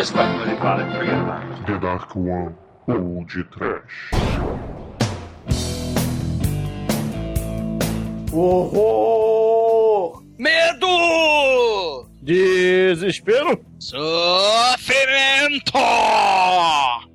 [0.00, 1.66] Just let call it, forget about it.
[1.66, 2.56] The Dark One
[2.88, 4.10] ou de Trash.
[8.32, 10.22] Horror!
[10.38, 12.08] Medo!
[12.22, 13.60] Desespero?
[13.78, 15.70] Sofrimento!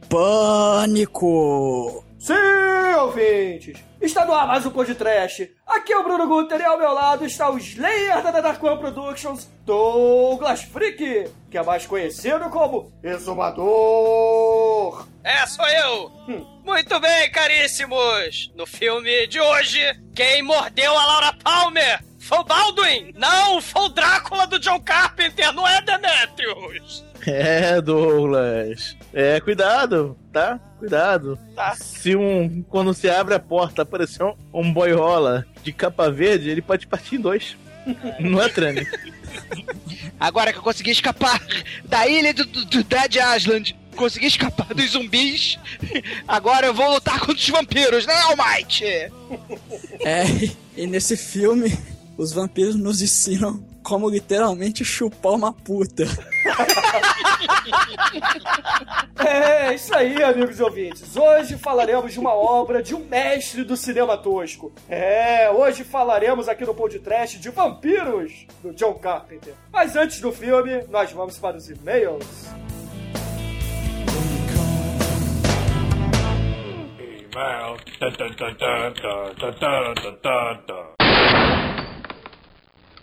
[0.08, 2.04] Pânico!
[2.20, 3.84] Sim, ouvintes!
[4.06, 5.52] Está no ar mais um podcast.
[5.66, 8.80] Aqui é o Bruno Guter e ao meu lado está o Slayer da Dark One
[8.80, 15.08] Productions, Douglas Freak, que é mais conhecido como Exumador.
[15.24, 16.12] É, sou eu!
[16.64, 18.52] Muito bem, caríssimos!
[18.56, 19.82] No filme de hoje,
[20.16, 23.12] quem mordeu a Laura Palmer foi o Baldwin!
[23.16, 27.04] Não, foi o Drácula do John Carpenter, não é Demetrius!
[27.36, 28.96] É, Douglas.
[29.14, 30.60] É, cuidado, tá?
[30.78, 31.40] Cuidado.
[31.56, 31.76] Tá.
[31.76, 32.64] Se um.
[32.70, 37.16] Quando se abre a porta aparecer um, um boiola de capa verde, ele pode partir
[37.16, 37.58] em dois.
[38.20, 38.88] Não é, Trane?
[40.20, 41.42] Agora que eu consegui escapar
[41.84, 45.60] da ilha do, do, do Dead Island, consegui escapar dos zumbis,
[46.28, 48.86] agora eu vou lutar contra os vampiros, né, Almighty?
[50.04, 50.24] É,
[50.76, 51.78] e nesse filme,
[52.18, 56.04] os vampiros nos ensinam como literalmente chupar uma puta.
[59.18, 61.18] É, isso aí, amigos e ouvintes.
[61.18, 64.72] Hoje falaremos de uma obra de um mestre do cinema tosco.
[64.88, 69.56] É, hoje falaremos aqui no podcast de Vampiros, do John Carpenter.
[69.72, 72.26] Mas antes do filme, nós vamos para os e-mails.
[77.34, 77.78] Email.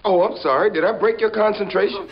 [0.05, 0.71] Oh, I'm sorry.
[0.71, 2.09] Did I break your concentration?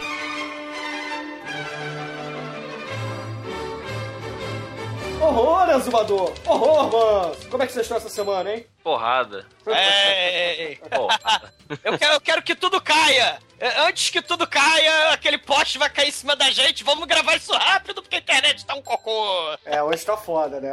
[5.21, 6.33] Horror, Exumador!
[6.47, 7.37] Horror, mano!
[7.51, 8.67] Como é que vocês estão essa semana, hein?
[8.83, 9.47] Porrada.
[9.67, 11.53] É, Porrada.
[11.85, 13.39] eu quero, eu quero que tudo caia.
[13.59, 16.83] É, Antes que tudo caia, aquele poste vai cair em cima da gente.
[16.83, 19.55] Vamos gravar isso rápido, porque a internet tá um cocô.
[19.67, 20.73] É, hoje tá foda, né?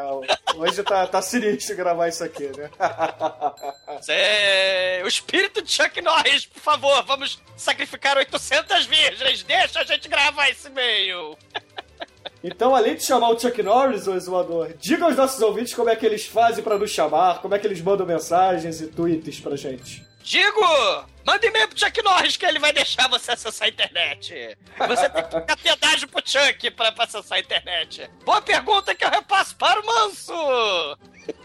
[0.55, 2.69] Hoje tá, tá sinistro gravar isso aqui, né?
[4.01, 9.43] Cê- O espírito de Chuck Norris, por favor, vamos sacrificar 800 virgens.
[9.43, 11.37] Deixa a gente gravar esse e-mail.
[12.47, 15.95] Então, além de chamar o Chuck Norris, o exumador, diga aos nossos ouvintes como é
[15.97, 19.57] que eles fazem pra nos chamar, como é que eles mandam mensagens e tweets pra
[19.57, 20.07] gente.
[20.23, 20.61] Digo,
[21.25, 24.57] manda e-mail pro Chuck Norris que ele vai deixar você acessar a internet.
[24.77, 28.09] Você tem que ficar pedágio pro Chuck pra, pra acessar a internet.
[28.23, 30.33] Boa pergunta que eu repasso para o Manso.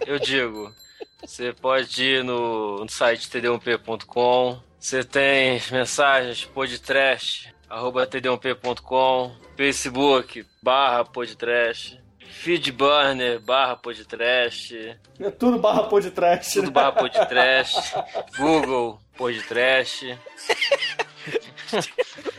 [0.06, 0.72] Eu digo,
[1.20, 4.60] você pode ir no, no site td1p.com.
[4.78, 9.32] Você tem mensagens podtrash, arroba td1p.com.
[9.56, 11.98] Facebook, barra podtrash.
[12.18, 14.72] Feedburner, barra podtrash.
[15.18, 16.52] É tudo barra podcast.
[16.52, 16.70] Tudo né?
[16.70, 17.94] barra podtrash.
[18.36, 20.18] Google, podtrash.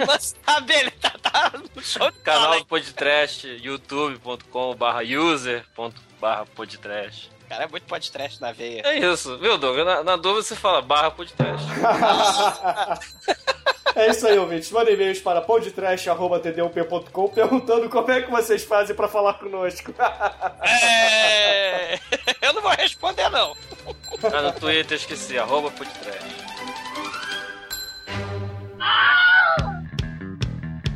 [0.06, 5.66] Mas tá bem, ele tá, tá no show de Canal do podtrash, youtube.com barra user
[6.20, 7.32] barra podtrash.
[7.50, 8.82] Cara, é muito podcast na veia.
[8.86, 9.86] É isso, viu, Douglas?
[9.86, 11.64] Na, na dúvida você fala barra podtrash.
[13.96, 14.72] É isso aí, ouvintes.
[14.72, 19.94] Mandem e-mails para podtrash.td1p.com perguntando como é que vocês fazem pra falar conosco.
[20.62, 22.00] É...
[22.42, 23.56] Eu não vou responder, não.
[24.34, 26.44] Ah, no Twitter esqueci, arroba podtrash.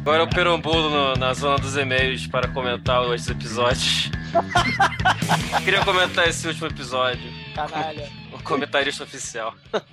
[0.01, 4.09] Agora eu perambulo no- na zona dos e-mails para comentar os episódios.
[5.65, 7.29] Queria comentar esse último episódio.
[7.53, 8.09] Canalha.
[8.47, 9.53] Comentarista oficial.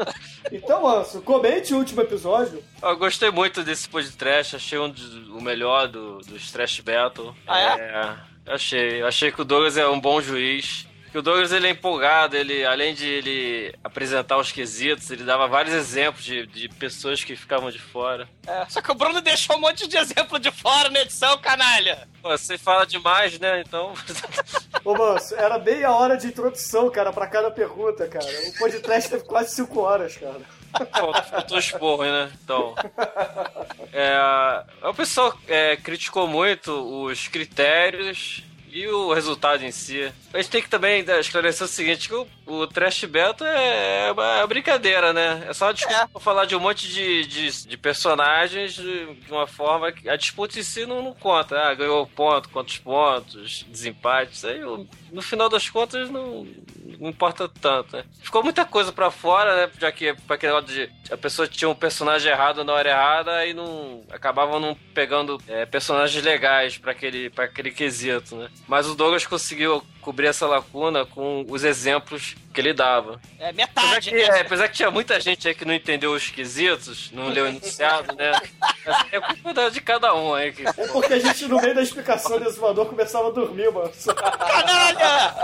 [0.53, 2.63] Então, Anso, comente o último episódio.
[2.83, 7.35] Eu gostei muito desse podcast, achei um dos- o melhor do, dos Trash Battle.
[7.47, 7.81] Ah, é?
[7.81, 8.53] é?
[8.53, 9.03] Achei.
[9.03, 10.87] Achei que o Douglas é um bom juiz.
[11.15, 15.47] Que o Douglas ele é empolgado, ele, além de ele apresentar os quesitos, ele dava
[15.47, 18.29] vários exemplos de, de pessoas que ficavam de fora.
[18.45, 22.09] É, só que o Bruno deixou um monte de exemplo de fora na edição, canalha.
[22.21, 23.61] Pô, você fala demais, né?
[23.61, 23.95] Então.
[24.85, 28.27] Ô, Manso, era meia hora de introdução, cara, pra cada pergunta, cara.
[28.49, 30.41] O podcast teve quase cinco horas, cara.
[31.31, 32.33] Faltou esporro, né?
[32.43, 32.75] Então.
[33.93, 34.19] É,
[34.83, 40.13] o pessoal é, criticou muito os critérios e o resultado em si.
[40.35, 44.09] A gente tem que também né, esclarecer o seguinte: que o, o Trash Battle é,
[44.09, 45.45] é uma brincadeira, né?
[45.49, 49.31] É só uma discussão pra falar de um monte de, de, de personagens de, de
[49.31, 51.57] uma forma que a disputa em si não, não conta.
[51.57, 54.33] Ah, ganhou ponto, quantos pontos, desempate.
[54.33, 54.61] Isso aí,
[55.13, 56.45] no final das contas, não,
[56.99, 58.05] não importa tanto, né?
[58.21, 59.73] Ficou muita coisa pra fora, né?
[59.79, 63.47] Já que pra aquele lado de a pessoa tinha um personagem errado na hora errada
[63.47, 68.51] e não acabava não pegando é, personagens legais pra aquele, pra aquele quesito, né?
[68.67, 73.21] Mas o Douglas conseguiu cobrir essa lacuna com os exemplos que ele dava.
[73.39, 74.11] É Apesar metade.
[74.11, 77.45] que, é, apesar que tinha muita gente aí que não entendeu os quesitos, não leu
[77.45, 78.33] o enunciado, né?
[79.11, 80.53] É culpa de cada um aí.
[80.53, 83.91] Que, É porque a gente, no meio da explicação do exumador, começava a dormir, mano.
[84.15, 85.35] Canalha!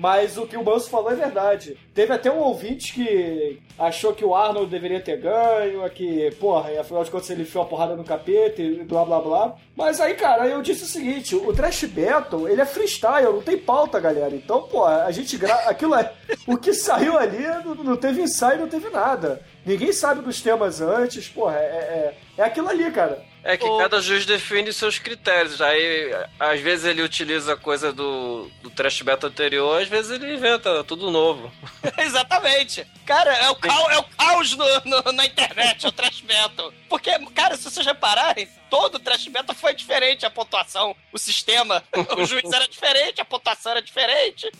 [0.00, 1.76] Mas o que o Manso falou é verdade.
[1.94, 7.04] Teve até um ouvinte que achou que o Arnold deveria ter ganho, que, porra, afinal
[7.04, 9.56] de contas ele enfiou a porrada no capeta e blá blá blá.
[9.76, 13.58] Mas aí, cara, eu disse o seguinte: o Trash Battle, ele é freestyle, não tem
[13.58, 14.34] pauta, galera.
[14.34, 15.54] Então, pô, a gente gra...
[15.68, 16.10] Aquilo é.
[16.46, 19.42] O que saiu ali não, não teve ensaio, não teve nada.
[19.66, 23.22] Ninguém sabe dos temas antes, porra, é, é, é aquilo ali, cara.
[23.42, 25.60] É que cada juiz define seus critérios.
[25.62, 30.84] Aí, às vezes ele utiliza coisa do, do trash beta anterior, às vezes ele inventa
[30.84, 31.50] tudo novo.
[31.98, 32.86] Exatamente.
[33.06, 36.72] Cara, é o, cau- é o caos no, no- na internet, o trash metal.
[36.88, 41.82] Porque, cara, se vocês repararem, todo o trash metal foi diferente, a pontuação, o sistema,
[42.16, 44.50] o juiz era diferente, a pontuação era diferente,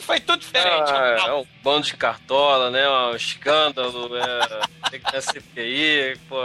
[0.00, 0.90] foi tudo diferente.
[0.90, 2.88] Ah, é um bando de cartola, né?
[2.88, 6.40] Um escândalo, é, tem que ter CPI, pô.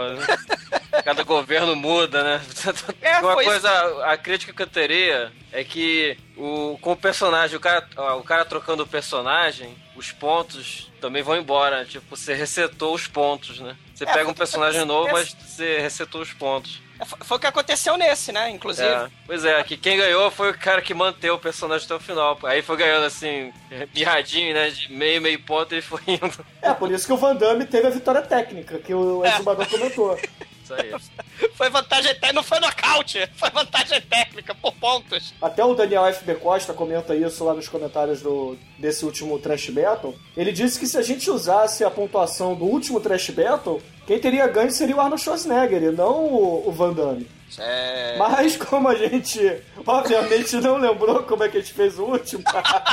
[1.04, 2.42] Cada governo muda, né?
[3.00, 3.70] É, Uma coisa,
[4.04, 7.86] a crítica que eu teria é que o, com o personagem, o cara,
[8.18, 11.84] o cara trocando o personagem, os pontos também vão embora.
[11.84, 13.76] Tipo, você resetou os pontos, né?
[13.94, 16.80] Você É, pega um personagem novo, mas você resetou os pontos.
[17.04, 18.48] Foi foi o que aconteceu nesse, né?
[18.50, 18.88] Inclusive.
[18.88, 19.08] É.
[19.26, 22.38] Pois é, que quem ganhou foi o cara que manteve o personagem até o final.
[22.44, 23.52] Aí foi ganhando assim,
[23.94, 24.70] mirradinho, né?
[24.70, 26.44] De meio, meio ponto e foi indo.
[26.62, 29.28] É, por isso que o Van Damme teve a vitória técnica, que o É.
[29.34, 30.18] exumador comentou.
[30.70, 30.92] Aí.
[31.54, 35.34] Foi vantagem técnica, não foi nocaute, foi vantagem técnica, por pontos.
[35.40, 40.14] Até o Daniel FB Costa comenta isso lá nos comentários do, desse último Trash Battle.
[40.36, 44.46] Ele disse que se a gente usasse a pontuação do último Trash Battle, quem teria
[44.46, 47.26] ganho seria o Arnold Schwarzenegger e não o, o Van Damme.
[47.58, 48.16] É.
[48.18, 52.42] Mas como a gente, obviamente, não lembrou como é que a gente fez o último,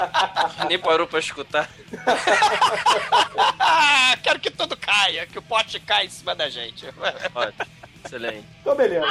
[0.67, 1.69] Nem parou pra escutar.
[4.23, 6.85] Quero que tudo caia, que o pote caia em cima da gente.
[7.35, 7.65] Ótimo.
[8.05, 8.45] Excelente.
[8.61, 9.05] então beleza.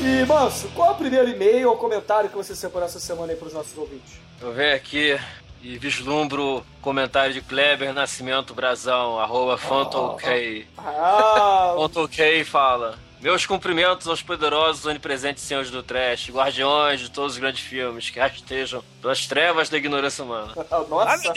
[0.00, 3.38] E, Manso, qual é o primeiro e-mail ou comentário que você separou essa semana aí
[3.38, 4.14] pros nossos ouvintes?
[4.40, 5.16] Eu venho aqui
[5.62, 10.66] e vislumbro comentário de Kleber Nascimento Brazão, arroba FantoK.
[10.76, 12.98] Ah, FantoK fala.
[13.20, 18.18] Meus cumprimentos aos poderosos onipresentes senhores do trash, guardiões de todos os grandes filmes que
[18.18, 20.52] rastejam pelas trevas da ignorância humana.
[20.90, 21.32] nossa.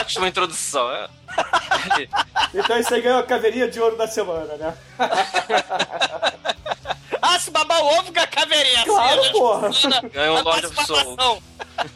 [0.00, 1.08] Ótima introdução, é?
[2.54, 4.78] Então isso aí ganhou a caveirinha de ouro da semana, né?
[7.44, 8.84] Se babar o ovo, ganha caveirinha.
[8.84, 9.70] Claro, assim, a porra.
[10.08, 11.42] Ganhou um a Lord of Soul.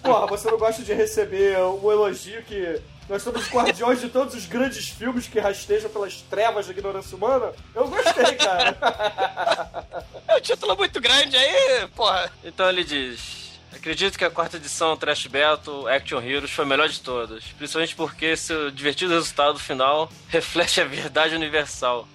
[0.02, 4.44] Porra, você não gosta de receber o elogio que nós somos guardiões de todos os
[4.44, 7.54] grandes filmes que rastejam pelas trevas da ignorância humana?
[7.74, 8.76] Eu gostei, cara.
[10.28, 12.30] É um título muito grande aí, porra.
[12.44, 13.47] Então ele diz:
[13.88, 17.96] Acredito que a quarta edição Trash Battle Action Heroes foi a melhor de todas, principalmente
[17.96, 22.06] porque seu divertido resultado final reflete a verdade universal.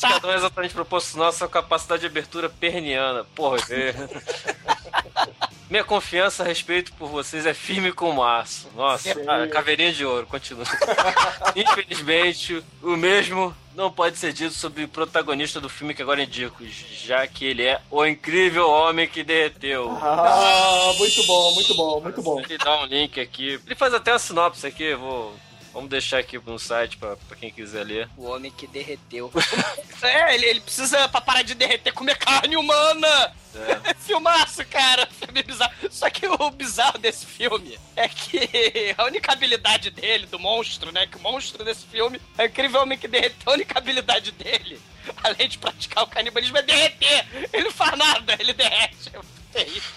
[0.00, 3.22] Cada é exatamente proporcional à sua capacidade de abertura perniana.
[3.34, 3.58] Porra.
[5.72, 8.68] Minha confiança a respeito por vocês é firme como aço.
[8.76, 9.26] Nossa, Sim.
[9.26, 10.66] a caveirinha de ouro, continua.
[11.56, 16.62] Infelizmente, o mesmo não pode ser dito sobre o protagonista do filme que agora indico,
[16.66, 19.90] já que ele é o incrível homem que derreteu.
[19.98, 22.40] Ah, muito bom, muito bom, muito bom.
[22.40, 23.58] Ele dá um link aqui.
[23.64, 25.34] Ele faz até a sinopse aqui, vou.
[25.72, 28.08] Vamos deixar aqui no site pra, pra quem quiser ler.
[28.16, 29.32] O homem que derreteu.
[30.02, 33.34] é, ele, ele precisa, pra parar de derreter, comer carne humana.
[33.54, 33.94] É.
[34.00, 35.06] Filmaço, cara.
[35.06, 35.72] Filme bizarro.
[35.90, 41.06] Só que o bizarro desse filme é que a única habilidade dele, do monstro, né?
[41.06, 43.52] Que o monstro desse filme é o incrível homem que derreteu.
[43.52, 44.78] A única habilidade dele,
[45.22, 47.26] além de praticar o canibalismo, é derreter.
[47.52, 49.10] Ele não faz nada, ele derrete.
[49.14, 49.20] É
[49.52, 49.92] terrível.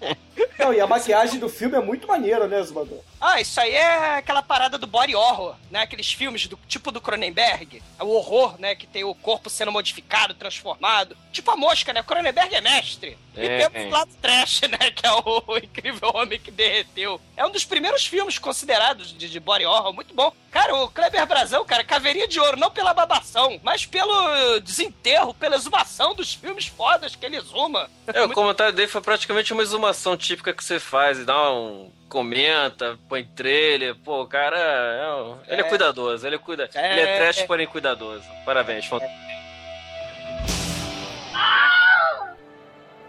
[0.58, 2.98] Não, e a maquiagem do filme é muito maneira, né, Zumador?
[3.20, 5.80] Ah, isso aí é aquela parada do body horror, né?
[5.82, 7.82] Aqueles filmes do tipo do Cronenberg.
[7.98, 8.74] É o horror, né?
[8.76, 11.16] Que tem o corpo sendo modificado, transformado.
[11.32, 12.02] Tipo a mosca, né?
[12.02, 13.18] Cronenberg é mestre.
[13.36, 13.86] E É, temos é.
[13.86, 14.90] o lado trash, né?
[14.94, 17.20] Que é o, o incrível homem que derreteu.
[17.36, 19.92] É um dos primeiros filmes considerados de, de body horror.
[19.92, 20.32] Muito bom.
[20.50, 25.56] Cara, o Kleber Brazão, cara, caveirinha de ouro, não pela babação, mas pelo desenterro, pela
[25.56, 27.90] exumação dos filmes fodas que ele exuma.
[28.06, 31.90] É, o comentário dele foi praticamente uma exumação típica que você faz e dá um.
[32.08, 33.94] comenta, põe trailer.
[33.96, 34.56] Pô, o cara.
[34.56, 35.68] é um- ele é É.
[35.68, 36.70] cuidadoso, ele é cuida.
[36.74, 36.92] É.
[36.92, 38.24] Ele é trash, porém cuidadoso.
[38.46, 39.02] Parabéns, Font-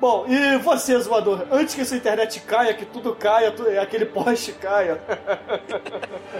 [0.01, 1.45] Bom, e você, zoador?
[1.51, 4.97] Antes que essa internet caia, que tudo caia, tu- aquele poste caia.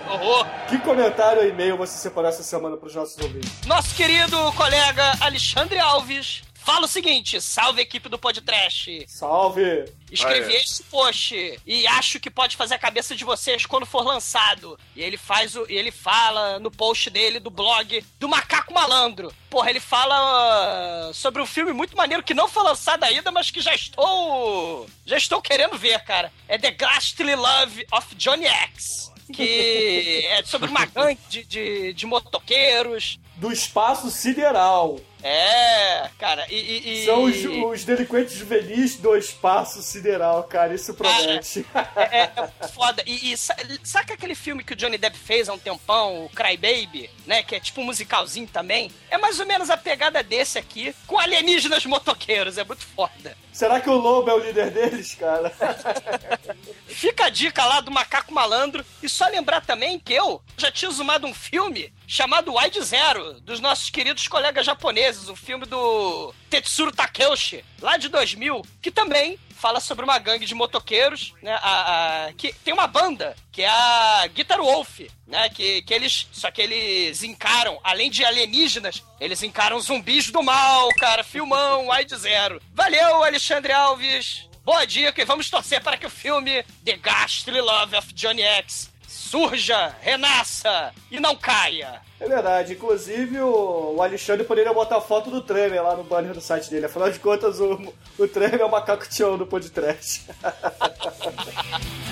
[0.09, 0.45] Horror.
[0.69, 3.51] que comentário e e-mail você separou essa semana pros nossos ouvintes?
[3.65, 9.05] Nosso querido colega Alexandre Alves fala o seguinte: salve equipe do podcast.
[9.07, 9.85] Salve!
[10.11, 10.61] Escrevi Aê.
[10.61, 14.79] esse post e acho que pode fazer a cabeça de vocês quando for lançado.
[14.95, 15.65] E ele faz o.
[15.69, 19.33] e ele fala no post dele do blog do Macaco Malandro.
[19.49, 23.51] Porra, ele fala ah, sobre um filme muito maneiro que não foi lançado ainda, mas
[23.51, 24.87] que já estou.
[25.05, 26.31] já estou querendo ver, cara.
[26.47, 29.11] É The Ghastly Love of Johnny X.
[29.31, 33.19] Que é sobre uma gangue de, de, de motoqueiros.
[33.35, 34.99] Do espaço sideral.
[35.21, 37.01] É, cara, e.
[37.01, 40.73] e- São os, os delinquentes juvenis do espaço sideral, cara.
[40.73, 41.65] Isso promete.
[41.95, 43.03] É, é muito foda.
[43.05, 46.29] E, e sa- saca aquele filme que o Johnny Depp fez há um tempão, o
[46.29, 47.43] Cry Baby, né?
[47.43, 48.91] Que é tipo um musicalzinho também.
[49.11, 52.57] É mais ou menos a pegada desse aqui, com alienígenas motoqueiros.
[52.57, 53.35] É muito foda.
[53.51, 55.51] Será que o lobo é o líder deles, cara?
[56.87, 58.85] Fica a dica lá do Macaco Malandro.
[59.03, 63.59] E só lembrar também que eu já tinha zoomado um filme chamado Wide Zero, dos
[63.59, 65.08] nossos queridos colegas japoneses.
[65.29, 70.55] Um filme do Tetsuro Takeuchi, lá de 2000, que também fala sobre uma gangue de
[70.55, 71.53] motoqueiros, né?
[71.61, 75.49] A, a- que tem uma banda, que é a Guitar Wolf, né?
[75.49, 76.27] Que, que eles.
[76.31, 81.23] Só que eles encaram, além de alienígenas, eles encaram zumbis do mal, cara.
[81.23, 82.61] Filmão, Wide Zero.
[82.73, 84.47] Valeu, Alexandre Alves!
[84.63, 88.91] Boa dica e vamos torcer para que o filme The Ghastly Love of Johnny X
[89.09, 92.01] surja, renasça e não caia.
[92.19, 92.73] É verdade.
[92.73, 96.85] Inclusive, o, Alexandre poderia botar foto do Tremer lá no banner do site dele.
[96.85, 100.25] Afinal de contas, o, o Tremer é o macaco tião do podcast.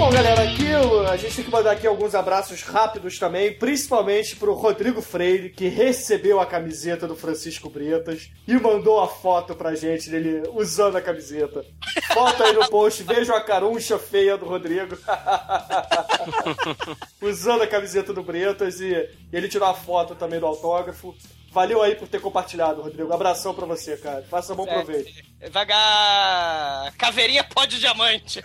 [0.00, 0.70] Bom, galera, aqui
[1.10, 5.68] a gente tem que mandar aqui alguns abraços rápidos também, principalmente pro Rodrigo Freire, que
[5.68, 11.02] recebeu a camiseta do Francisco Bretas e mandou a foto pra gente dele usando a
[11.02, 11.66] camiseta.
[12.14, 14.96] Foto aí no post, vejam a caruncha feia do Rodrigo.
[17.20, 21.14] usando a camiseta do Bretas e ele tirou a foto também do autógrafo.
[21.52, 23.12] Valeu aí por ter compartilhado, Rodrigo.
[23.12, 24.24] Abração pra você, cara.
[24.30, 25.10] Faça bom proveito.
[25.50, 26.92] Vagar.
[26.96, 28.40] Caveirinha pó de diamante.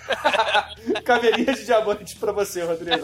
[1.06, 3.04] Caveirinha de diamante pra você, Rodrigo.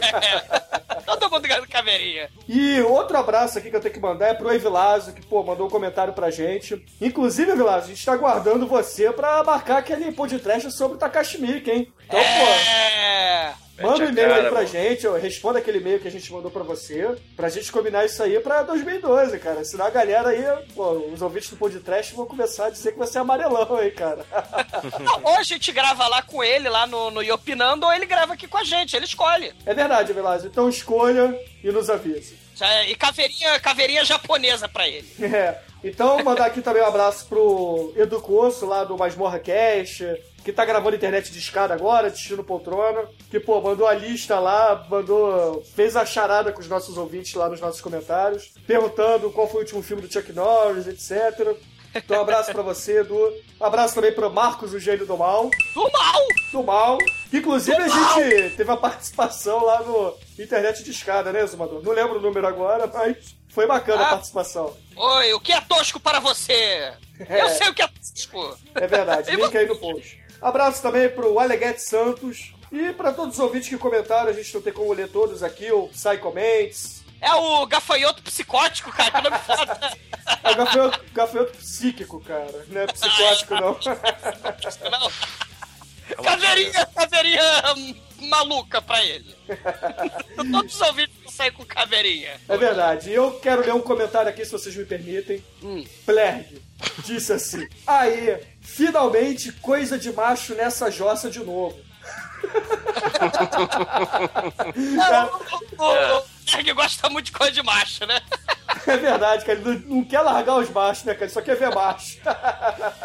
[1.06, 2.30] Todo mundo ganhando caveirinha.
[2.48, 5.68] E outro abraço aqui que eu tenho que mandar é pro Evilásio, que, pô, mandou
[5.68, 6.84] um comentário pra gente.
[7.00, 11.70] Inclusive, Evilásio, a gente tá aguardando você pra marcar aquele podcast sobre o Takashi Miike,
[11.70, 11.94] hein?
[12.06, 13.52] Então, É.
[13.52, 14.68] pô, manda um e-mail aí pra mano.
[14.68, 18.22] gente, ó, responda aquele e-mail que a gente mandou pra você, pra gente combinar isso
[18.22, 19.64] aí pra 2012, cara.
[19.64, 20.44] Senão a galera aí,
[20.76, 24.26] pô, os ouvintes do podcast vão começar a dizer que você é amarelão, hein, cara.
[25.00, 28.34] Não, ou a gente grava lá com ele, lá no, no Iopinando, ou ele grava
[28.34, 29.54] aqui com a gente, ele escolhe.
[29.66, 30.48] É verdade, Evilásio.
[30.48, 32.40] Então escolha e nos avise.
[32.88, 35.08] E caveirinha, caveirinha japonesa pra ele.
[35.32, 35.60] É.
[35.84, 40.04] Então, mandar aqui também um abraço pro Edu Coço, lá do Masmorra Cash,
[40.44, 44.86] que tá gravando internet de escada agora, destino poltrona, que, pô, mandou a lista lá,
[44.90, 45.64] mandou.
[45.76, 49.64] fez a charada com os nossos ouvintes lá nos nossos comentários, perguntando qual foi o
[49.64, 51.56] último filme do Chuck Norris, etc.
[51.94, 53.34] Então, um abraço pra você, Edu.
[53.60, 55.50] Um abraço também pro Marcos, o gênio do mal.
[55.74, 56.22] Do mal!
[56.52, 56.98] Do mal.
[57.34, 61.82] Inclusive, a gente teve a participação lá no Internet de Escada, né, Zumador?
[61.84, 64.10] Não lembro o número agora, mas foi bacana a Ah.
[64.12, 64.76] participação.
[64.96, 66.54] Oi, o que é tosco para você?
[66.54, 67.42] É.
[67.42, 68.58] Eu sei o que é tosco.
[68.76, 70.20] É verdade, link aí no post.
[70.42, 74.62] Abraço também pro Aleguete Santos e pra todos os ouvintes que comentaram, a gente não
[74.62, 79.38] tem como ler todos aqui, o Psy Comments, É o gafanhoto psicótico, cara, que nome
[79.40, 79.98] foda.
[80.44, 83.78] é o gafanhoto, gafanhoto psíquico, cara, não é psicótico não.
[84.90, 85.12] Não.
[86.24, 87.44] Caveirinha, caveirinha
[87.78, 89.36] hum, maluca pra ele.
[90.52, 92.42] Todos os ouvintes vão sair com caveirinha.
[92.50, 95.44] É verdade, e eu quero ler um comentário aqui, se vocês me permitem.
[95.64, 95.86] Hum.
[96.06, 96.62] Plerg
[97.06, 101.80] disse assim, aí, finalmente coisa de macho nessa jossa de novo.
[105.78, 108.22] O, o, o Berg gosta muito de coisa de macho, né?
[108.88, 111.56] É verdade, cara, ele não, não quer largar os machos, né, cara, ele só quer
[111.56, 112.18] ver macho.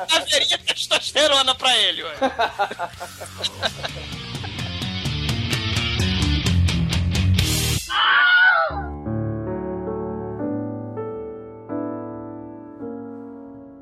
[0.08, 2.14] Caveirinha testosterona pra ele, ué.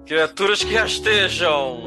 [0.07, 1.83] Criaturas que rastejam.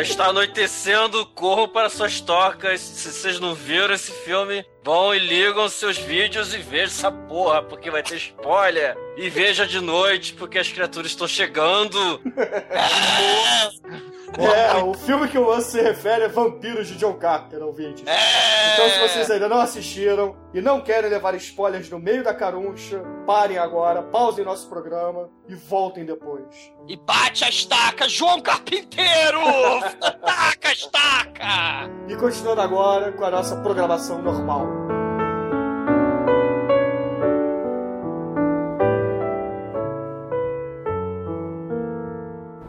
[0.00, 2.80] Está anoitecendo, corram para suas tocas.
[2.80, 7.62] Se vocês não viram esse filme, vão e ligam seus vídeos e vejam essa porra,
[7.62, 8.96] porque vai ter spoiler.
[9.16, 12.20] E veja de noite, porque as criaturas estão chegando.
[14.38, 18.02] É, o filme que o lance se refere é Vampiros de John Carter, ouvintes.
[18.02, 23.02] Então, se vocês ainda não assistiram e não querem levar spoilers no meio da caruncha,
[23.26, 26.72] parem agora, pausem nosso programa e voltem depois.
[26.86, 29.40] E bate a estaca, João Carpinteiro!
[30.24, 31.90] Taca estaca!
[32.08, 34.66] E continuando agora com a nossa programação normal.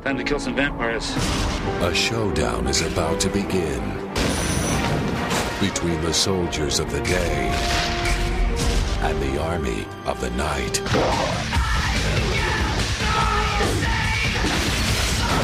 [0.03, 1.13] Time to kill some vampires.
[1.81, 3.79] A showdown is about to begin
[5.59, 7.49] between the soldiers of the day
[9.01, 10.79] and the army of the night.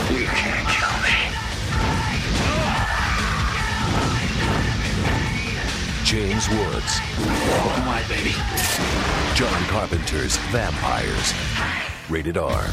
[0.10, 1.18] You can't kill me.
[6.04, 7.00] James Woods,
[7.76, 8.34] Come on, baby.
[9.36, 11.34] John Carpenter's Vampires.
[12.10, 12.66] Rated R.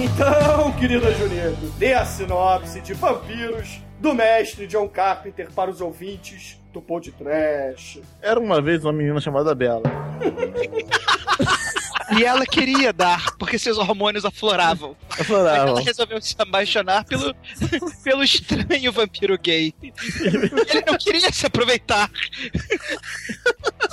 [0.00, 6.56] Então, querida Julieta, dê a sinopse de Vampiros do mestre John Carpenter para os ouvintes
[6.72, 7.98] do Pod Trash.
[8.22, 9.82] Era uma vez uma menina chamada Bela.
[12.16, 14.96] E ela queria dar, porque seus hormônios afloravam.
[15.10, 15.68] Afloravam.
[15.68, 17.34] Ela resolveu se apaixonar pelo,
[18.02, 19.74] pelo estranho vampiro gay.
[19.82, 22.10] Ele não queria se aproveitar.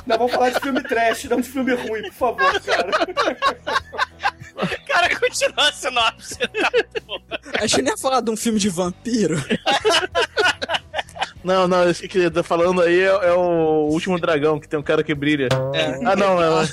[0.05, 2.91] Não, vamos falar de filme trash, não de filme ruim, por favor, cara.
[4.95, 6.37] Cara, continua a sinopse.
[6.37, 6.71] Tá.
[7.59, 9.35] A gente nem ia falar de um filme de vampiro.
[11.43, 14.83] Não, não, esse que tá falando aí é, é o último dragão, que tem um
[14.83, 15.47] cara que brilha.
[16.03, 16.67] Ah, não, é.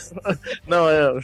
[0.67, 1.21] Não, é.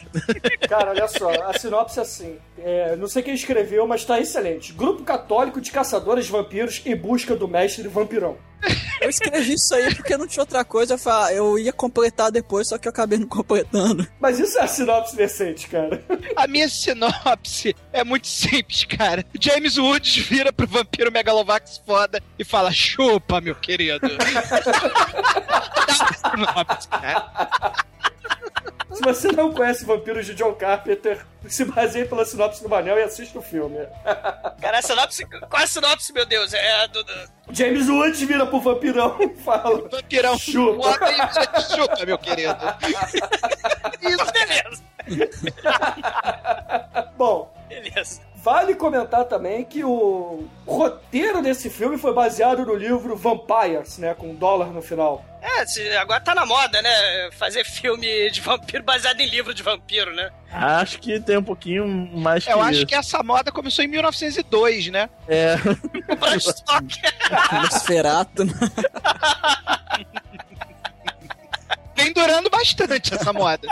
[0.68, 2.36] Cara, olha só, a sinopse é assim.
[2.58, 4.72] é, não sei quem escreveu, mas tá excelente.
[4.74, 8.36] Grupo católico de caçadores de vampiros em busca do mestre vampirão.
[9.00, 10.96] Eu escrevi isso aí porque não tinha outra coisa.
[11.30, 14.06] Eu, eu ia completar depois, só que eu acabei não completando.
[14.20, 16.02] Mas isso é a sinopse decente, cara.
[16.34, 19.24] A minha sinopse é muito simples, cara.
[19.38, 24.08] James Woods vira pro vampiro Megalovax foda e fala: chupa, meu querido.
[25.86, 27.74] Dá sinopse, cara.
[28.98, 33.02] Se você não conhece Vampiros de John Carpenter, se baseie pela sinopse do Manel e
[33.04, 33.78] assista o filme.
[34.60, 35.24] Cara, a sinopse.
[35.24, 36.52] Qual a sinopse, meu Deus?
[36.52, 37.04] É a do.
[37.04, 40.90] do- James Woods vira pro vampirão e fala: Vampirão Chupa.
[41.76, 42.56] chupa, meu querido.
[44.02, 44.82] Isso, beleza.
[47.16, 48.20] Bom, Beleza.
[48.42, 54.14] Vale comentar também que o roteiro desse filme foi baseado no livro Vampires, né?
[54.14, 55.24] Com dólar no final.
[55.40, 57.30] É, agora tá na moda, né?
[57.32, 60.30] Fazer filme de vampiro baseado em livro de vampiro, né?
[60.52, 62.86] Acho que tem um pouquinho mais que Eu acho isso.
[62.86, 65.10] que essa moda começou em 1902, né?
[65.26, 65.56] É.
[67.52, 68.52] Nosferato, né?
[71.96, 73.68] Vem durando bastante essa moda.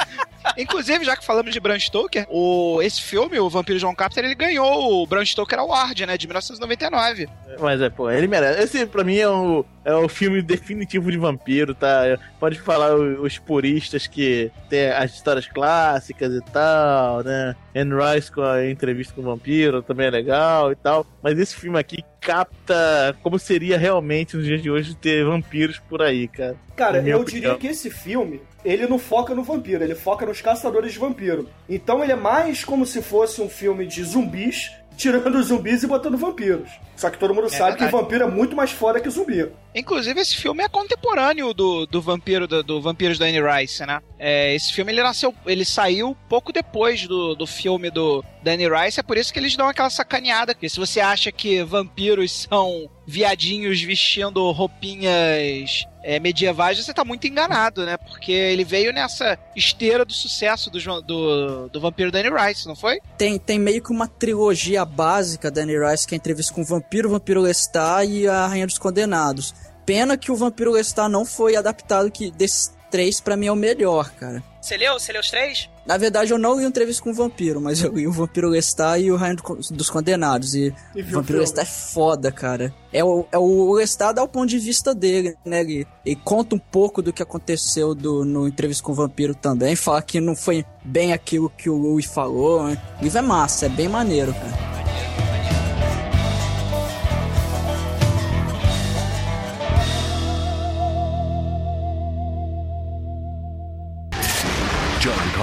[0.56, 4.34] Inclusive, já que falamos de Bram Stoker, o, esse filme, o Vampiro John Carpenter, ele
[4.34, 6.16] ganhou o Bram Stoker Award, né?
[6.16, 7.28] De 1999.
[7.60, 8.62] Mas é, pô, ele merece.
[8.62, 12.18] Esse pra mim é o, é o filme definitivo de vampiro, tá?
[12.38, 17.54] Pode falar os puristas que tem as histórias clássicas e tal, né?
[17.74, 21.06] Anne Rice com a entrevista com o vampiro também é legal e tal.
[21.22, 26.02] Mas esse filme aqui capta como seria realmente nos dias de hoje ter vampiros por
[26.02, 26.56] aí, cara.
[26.74, 27.24] Cara, eu opinião.
[27.24, 31.48] diria que esse filme, ele não foca no vampiro, ele foca nos caçadores de vampiro.
[31.68, 35.86] Então ele é mais como se fosse um filme de zumbis, tirando os zumbis e
[35.86, 36.68] botando vampiros.
[36.96, 37.92] Só que todo mundo sabe verdade.
[37.92, 39.50] que vampiro é muito mais foda que zumbi.
[39.74, 44.00] Inclusive, esse filme é contemporâneo do, do vampiro do, do Vampiros da Anne Rice, né?
[44.18, 48.68] É, esse filme ele nasceu, ele saiu pouco depois do, do filme do da Anne
[48.68, 50.54] Rice, é por isso que eles dão aquela sacaneada.
[50.54, 57.26] Porque se você acha que vampiros são viadinhos vestindo roupinhas é, medievais, você tá muito
[57.26, 57.96] enganado, né?
[57.96, 62.76] Porque ele veio nessa esteira do sucesso do, do, do vampiro da Anne Rice, não
[62.76, 63.00] foi?
[63.18, 66.62] Tem, tem meio que uma trilogia básica da Anne Rice, que é a entrevista com
[66.62, 69.54] o Vampiro, o Vampiro Lestat e a Rainha dos Condenados.
[69.84, 73.56] Pena que o Vampiro Lestat não foi adaptado, que desses três, pra mim, é o
[73.56, 74.42] melhor, cara.
[74.60, 74.94] Você leu?
[74.94, 75.68] Você leu os três?
[75.86, 78.48] Na verdade, eu não li o Entrevista com o Vampiro, mas eu li o Vampiro
[78.48, 80.56] Lestat e o Rainha do- dos Condenados.
[80.56, 81.38] E, E o Vampiro.
[81.38, 82.74] Lestat é foda, cara.
[82.92, 85.60] É o, é o Lestat dá o ponto de vista dele, né?
[85.60, 89.76] Ele, ele conta um pouco do que aconteceu do, no Entrevista com o Vampiro também.
[89.76, 92.64] Fala que não foi bem aquilo que o Louis falou.
[92.66, 92.76] Né?
[93.00, 94.65] O livro é massa, é bem maneiro, cara.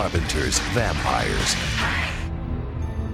[0.04, 1.56] Carpenter's Vampires.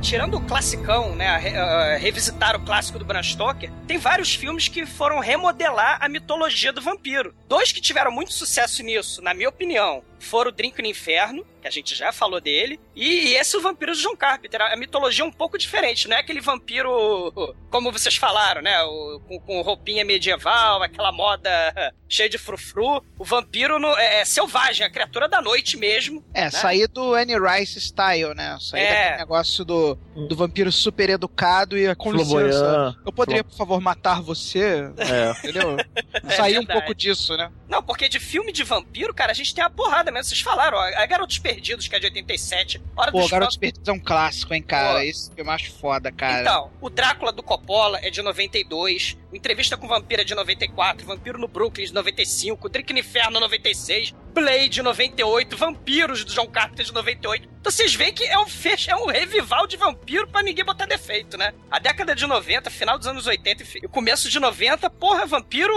[0.01, 1.27] Tirando o classicão, né?
[1.27, 6.09] a a- revisitar o clássico do Bram Stoker, tem vários filmes que foram remodelar a
[6.09, 7.35] mitologia do vampiro.
[7.47, 10.01] Dois que tiveram muito sucesso nisso, na minha opinião.
[10.19, 13.93] Foram o Drink no Inferno, que a gente já falou dele, e esse o Vampiro
[13.93, 14.61] de John Carpenter.
[14.61, 17.31] A mitologia é um pouco diferente, não é aquele vampiro,
[17.69, 18.81] como vocês falaram, né?
[18.83, 21.49] O, com, com roupinha medieval, aquela moda
[22.07, 23.03] cheia de frufru.
[23.17, 26.23] O vampiro no- é, é selvagem, é a criatura da noite mesmo.
[26.33, 26.49] É, né?
[26.49, 28.57] sair do Annie Rice style, né?
[28.61, 28.93] Sair É.
[29.03, 29.95] daquele negócio do,
[30.29, 32.47] do vampiro super educado e com Flamboyant.
[32.47, 32.95] licença.
[33.05, 34.91] Eu poderia, por favor, matar você?
[34.97, 35.31] É.
[35.39, 35.75] Entendeu?
[36.29, 37.51] É sair um pouco disso, né?
[37.67, 40.29] Não, porque de filme de vampiro, cara, a gente tem a porrada mesmo.
[40.29, 43.91] Vocês falaram, ó, a Garotos Perdidos, que é de 87, Hora Pô, Garotos Perdidos é
[43.91, 44.99] um clássico, hein, cara?
[44.99, 44.99] Pô.
[44.99, 46.41] Esse filme eu acho foda, cara.
[46.41, 50.33] Então, o Drácula do Coppola é de 92, o Entrevista com o Vampiro é de
[50.33, 56.47] 94, Vampiro no Brooklyn de 95, Drink no Inferno 96, Blade 98, Vampiros do John
[56.47, 57.49] Carpenter de 98.
[57.59, 60.85] Então vocês veem que é um fecho, é um revival de vampiro pra ninguém botar
[60.85, 61.53] defeito, né?
[61.69, 65.73] A década de 90, final dos anos 80 e começo de 90, porra, vampiro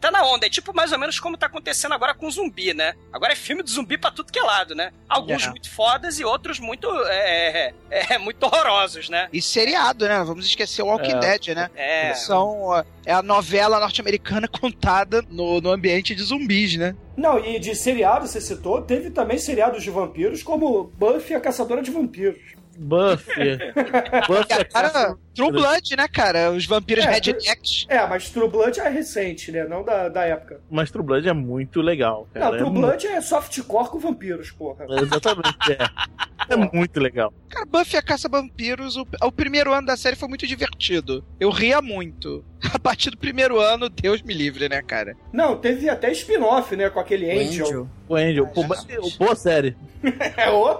[0.00, 0.46] tá na onda.
[0.46, 2.94] É tipo mais ou menos como tá acontecendo agora com zumbi, né?
[3.12, 4.90] Agora é filme de zumbi pra tudo que é lado, né?
[5.08, 5.50] Alguns É.
[5.50, 9.28] muito fodas e outros muito, é, é, é, muito horrorosos, né?
[9.32, 10.22] E seriado, né?
[10.24, 11.18] Vamos esquecer o Walking É.
[11.18, 11.70] Dead, né?
[11.74, 12.14] É.
[12.14, 16.94] São, é a novela norte-americana contada no, no ambiente de zumbis, né?
[17.16, 21.82] Não, e de seriado, você citou, teve também seriados de vampiros, como Buffy, a Caçadora
[21.82, 22.38] de Vampiros.
[22.78, 23.56] Buffy.
[24.28, 26.50] Buffy é Cara, True Blood, né, cara?
[26.50, 27.86] Os vampiros É, rednecks.
[27.88, 29.64] É, mas True Blood é recente, né?
[29.64, 30.60] Não da, da época.
[30.70, 32.46] Mas True Blood é muito legal, cara.
[32.46, 34.86] Não, é True mu- Blood é softcore com vampiros, porra.
[34.88, 35.78] Exatamente, é.
[36.48, 37.32] É muito legal.
[37.48, 41.24] Cara, Buffy a Caça-Vampiros, o, o primeiro ano da série foi muito divertido.
[41.40, 42.44] Eu ria muito.
[42.72, 45.16] A partir do primeiro ano, Deus me livre, né, cara?
[45.32, 46.88] Não, teve até spin-off, né?
[46.88, 47.66] Com aquele Angel.
[47.66, 47.88] Angel.
[48.08, 49.16] O Angel, pô, Jesus.
[49.16, 49.76] boa série.
[50.36, 50.78] É o...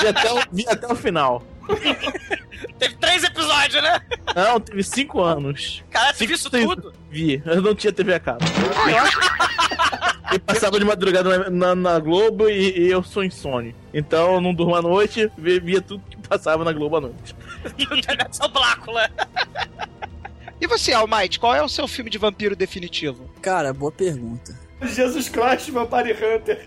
[0.00, 1.44] Vi até o, vi até o final.
[2.78, 4.00] Teve três episódios, né?
[4.34, 5.82] Não, teve cinco anos.
[5.90, 6.92] Caralho, tu Cinco, viu isso seis- tudo?
[7.10, 7.42] Vi.
[7.44, 8.38] Eu não tinha TV a cabo.
[10.30, 13.74] E passava de madrugada na, na- na Globo e, e eu sou insônia.
[13.94, 17.34] Então eu não durmo à noite, vi- via tudo que passava na Globo à noite.
[18.30, 19.08] São Blácula.
[20.60, 23.30] E você, Almighty, qual é o seu filme de vampiro definitivo?
[23.40, 24.54] Cara, boa pergunta.
[24.82, 26.62] Jesus Christ, Vampire Hunter.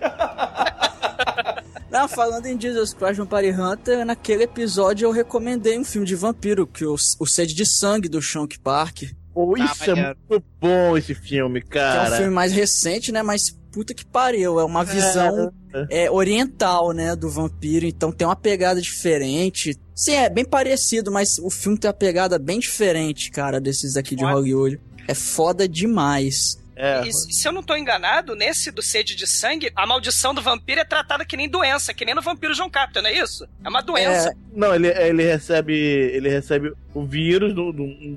[1.92, 6.66] Não, falando em Jesus Christ Vampire Hunter, naquele episódio eu recomendei um filme de vampiro,
[6.66, 9.04] que o, o Sede de Sangue do Shonk Park.
[9.34, 12.14] Pô, Ah, isso é muito bom esse filme, Que é cara.
[12.14, 13.22] um filme mais recente, né?
[13.24, 15.52] Mas puta que pariu, é uma visão
[15.90, 17.16] é, oriental, né?
[17.16, 19.78] Do vampiro, então tem uma pegada diferente.
[19.96, 24.16] Sim, é bem parecido, mas o filme tem uma pegada bem diferente, cara, desses aqui
[24.16, 24.24] de?
[24.26, 24.80] Hollywood.
[25.08, 26.61] É foda demais.
[26.84, 27.08] É.
[27.08, 30.82] E se eu não tô enganado, nesse do sede de sangue, a maldição do vampiro
[30.82, 33.48] é tratada que nem doença, que nem no vampiro João Carpenter, não é isso?
[33.64, 34.36] É uma doença.
[34.52, 35.76] Não, ele, ele recebe.
[35.76, 37.62] Ele recebe o vírus de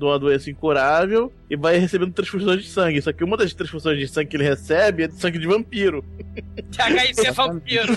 [0.03, 2.99] uma doença incurável e vai recebendo transfusões de sangue.
[3.03, 6.03] Só que uma das transfusões de sangue que ele recebe é de sangue de vampiro.
[6.79, 7.95] HIV vampiro.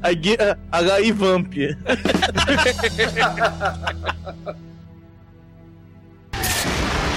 [0.00, 1.54] HIV Vamp.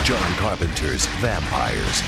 [0.05, 2.03] John Carpenter's Vampires.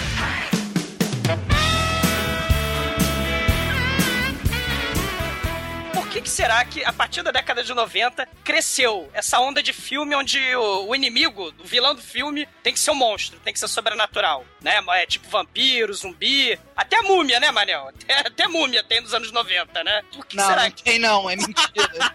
[5.96, 9.74] Por que, que será que, a partir da década de 90, cresceu essa onda de
[9.74, 13.52] filme onde o, o inimigo, o vilão do filme, tem que ser um monstro, tem
[13.52, 14.80] que ser sobrenatural, né?
[14.90, 17.88] É tipo vampiro, zumbi, até múmia, né, Manel?
[17.88, 20.04] Até, até múmia tem nos anos 90, né?
[20.14, 22.14] Por que não, será não tem não, é mentira.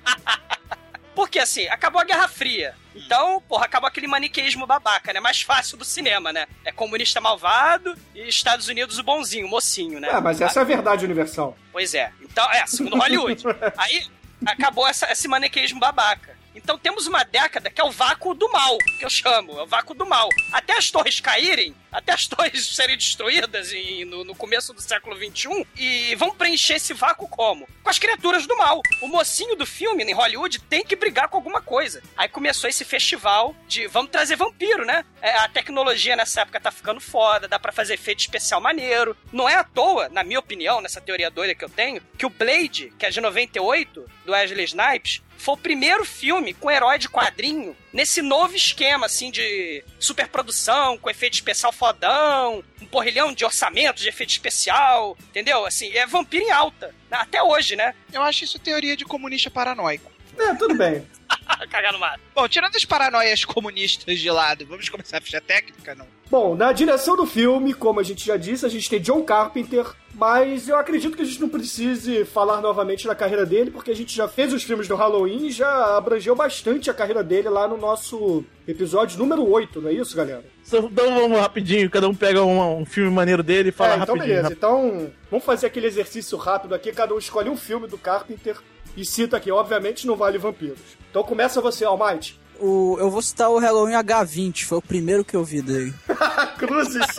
[1.14, 2.74] Porque assim, acabou a Guerra Fria.
[2.94, 5.20] Então, porra, acabou aquele maniqueísmo babaca, né?
[5.20, 6.46] Mais fácil do cinema, né?
[6.64, 10.08] É comunista malvado e Estados Unidos o bonzinho, o mocinho, né?
[10.10, 11.56] É, mas essa é a verdade universal.
[11.70, 12.12] Pois é.
[12.20, 13.42] Então, é, segundo Hollywood.
[13.76, 14.06] Aí
[14.44, 16.31] acabou essa, esse maniqueísmo babaca.
[16.54, 19.66] Então temos uma década que é o vácuo do mal, que eu chamo, é o
[19.66, 20.28] vácuo do mal.
[20.52, 25.16] Até as torres caírem, até as torres serem destruídas em- no, no começo do século
[25.16, 27.66] XXI, e vão preencher esse vácuo como?
[27.82, 28.80] Com as criaturas do mal.
[29.00, 32.02] O mocinho do filme, em Hollywood, tem que brigar com alguma coisa.
[32.16, 35.04] Aí começou esse festival de vamos trazer vampiro, né?
[35.20, 39.16] É, a tecnologia nessa época tá ficando foda, dá pra fazer efeito especial maneiro.
[39.32, 42.30] Não é à toa, na minha opinião, nessa teoria doida que eu tenho, que o
[42.30, 47.08] Blade, que é de 98, do Wesley Snipes, foi o primeiro filme com herói de
[47.08, 54.00] quadrinho nesse novo esquema, assim, de superprodução, com efeito especial fodão, um porrilhão de orçamento
[54.00, 55.66] de efeito especial, entendeu?
[55.66, 56.94] Assim, é vampiro em alta.
[57.10, 57.92] Até hoje, né?
[58.12, 60.12] Eu acho isso teoria de comunista paranoico.
[60.38, 61.04] É, tudo bem.
[61.68, 62.20] Cagar no mato.
[62.32, 66.06] Bom, tirando as paranoias comunistas de lado, vamos começar a ficha técnica, não?
[66.32, 69.84] Bom, na direção do filme, como a gente já disse, a gente tem John Carpenter,
[70.14, 73.94] mas eu acredito que a gente não precise falar novamente da carreira dele, porque a
[73.94, 77.68] gente já fez os filmes do Halloween e já abrangeu bastante a carreira dele lá
[77.68, 80.42] no nosso episódio número 8, não é isso, galera?
[80.66, 84.14] Então vamos rapidinho, cada um pega um, um filme maneiro dele e fala é, então
[84.14, 84.36] rapidinho.
[84.36, 84.54] beleza.
[84.54, 88.56] Então, vamos fazer aquele exercício rápido aqui, cada um escolhe um filme do Carpenter
[88.96, 90.78] e cita aqui, obviamente não vale vampiros.
[91.10, 92.40] Então começa você, Almighty.
[92.64, 95.92] O, eu vou citar o Halloween H20, foi o primeiro que eu vi dele.
[96.56, 97.04] Cruzes.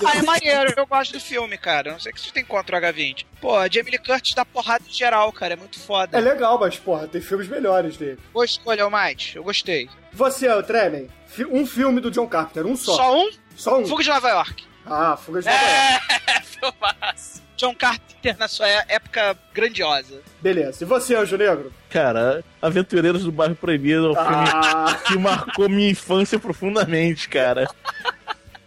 [0.00, 1.92] Ah, é maneiro, eu gosto do filme, cara.
[1.92, 3.26] Não sei o que você tem contra o H20.
[3.40, 5.54] Pô, a Jamie Lee Curtis dá porrada em geral, cara.
[5.54, 6.16] É muito foda.
[6.16, 8.18] É legal, mas porra, tem filmes melhores dele.
[8.32, 9.36] Boa escolha, Almighty.
[9.36, 9.90] Eu gostei.
[10.12, 11.08] Você, Tremen,
[11.50, 12.94] um filme do John Carpenter, um só.
[12.94, 13.30] Só um?
[13.56, 13.86] Só um.
[13.86, 14.64] Fuga de Nova York.
[14.86, 16.06] Ah, Fuga de Nova York.
[16.28, 17.42] É, filmaço.
[17.58, 20.22] John Carpenter na sua é- época grandiosa.
[20.40, 20.82] Beleza.
[20.84, 21.72] E você, Anjo Negro?
[21.90, 24.86] Cara, Aventureiros do Bairro Proibido é um Ah.
[24.86, 27.68] filme que marcou minha infância profundamente, cara.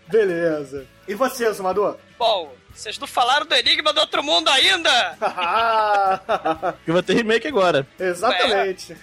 [0.08, 0.86] Beleza.
[1.08, 1.98] E você, Zumador?
[2.20, 5.18] Bom, vocês não falaram do Enigma do Outro Mundo ainda?
[5.22, 7.88] Ah, Que vai ter remake agora.
[8.00, 8.96] Exatamente.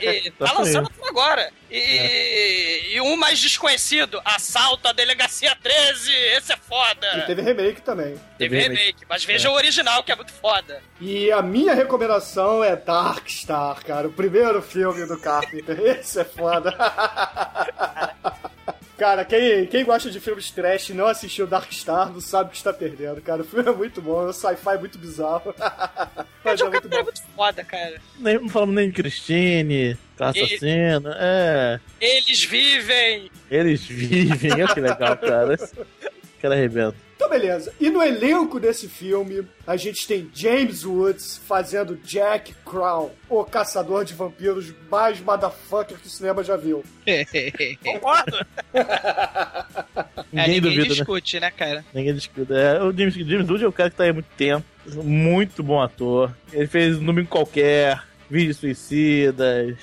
[0.00, 1.50] E, tá lançando tudo agora.
[1.70, 6.12] E, e um mais desconhecido, Assalto à Delegacia 13.
[6.36, 7.18] Esse é foda.
[7.18, 8.14] E teve remake também.
[8.38, 10.82] Teve remake, mas veja o original, que é muito foda.
[11.00, 14.08] E a minha recomendação é Dark Star, cara.
[14.08, 15.78] O primeiro filme do Carpenter.
[15.98, 16.76] Esse é foda.
[19.02, 22.52] Cara, quem, quem gosta de filmes trash e não assistiu Dark Star não sabe o
[22.52, 23.42] que está perdendo, cara.
[23.42, 25.52] O filme é muito bom, é um sci-fi muito bizarro.
[26.44, 27.02] Mas é muito É bom.
[27.02, 28.00] muito foda, cara.
[28.20, 31.10] Nem, não falamos nem de Christine, assassino.
[31.16, 31.80] É.
[32.00, 33.28] Eles vivem.
[33.50, 34.52] Eles vivem.
[34.52, 35.56] Olha que legal, cara.
[36.42, 36.96] Cara arrebenta.
[37.14, 37.72] Então, beleza.
[37.80, 44.04] E no elenco desse filme, a gente tem James Woods fazendo Jack Crown, o caçador
[44.04, 46.82] de vampiros mais motherfucker que o cinema já viu.
[47.84, 48.44] Concordo?
[50.34, 50.88] É, Ninguém ninguém duvida, né?
[50.94, 51.84] discute, né, cara?
[51.92, 52.50] Ninguém discute.
[52.54, 54.64] É, o James, James Wood é o cara que tá aí há muito tempo.
[54.86, 56.34] Muito bom ator.
[56.50, 59.76] Ele fez um Domingo Qualquer, Vídeos Suicidas,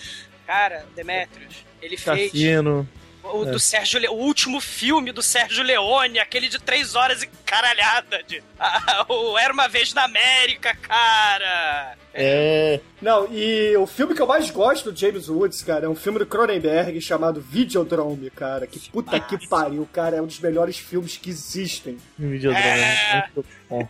[0.47, 2.89] Cara, Demetrius, ele fez Cassino.
[3.33, 3.51] O É.
[3.51, 4.07] do Sérgio Le...
[4.07, 8.21] o último filme do Sérgio Leone, aquele de três horas e caralhada.
[8.27, 8.43] De...
[8.61, 11.95] Ah, o Era Uma Vez na América, cara.
[12.13, 12.81] É.
[13.01, 16.19] Não, e o filme que eu mais gosto do James Woods, cara, é um filme
[16.19, 18.67] do Cronenberg chamado Videodrome, cara.
[18.67, 20.17] Que puta que pariu, cara.
[20.17, 21.97] É um dos melhores filmes que existem.
[22.17, 22.65] Videodrama.
[22.67, 23.29] É.
[23.35, 23.87] Muito bom.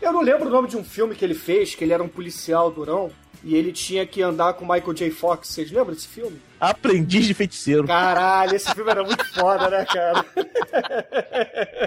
[0.00, 2.08] Eu não lembro o nome de um filme que ele fez, que ele era um
[2.08, 3.10] policial durão.
[3.42, 5.10] E ele tinha que andar com Michael J.
[5.10, 5.48] Fox.
[5.48, 6.40] Vocês lembram desse filme?
[6.60, 7.86] Aprendiz de Feiticeiro.
[7.86, 10.24] Caralho, esse filme era muito foda, né, cara?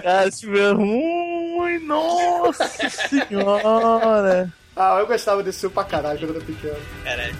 [0.02, 1.78] Cara, esse filme é ruim.
[1.86, 4.52] Nossa senhora.
[4.76, 6.76] Ah, eu gostava desse filme pra caralho quando eu era pequeno.
[7.04, 7.34] Caralho.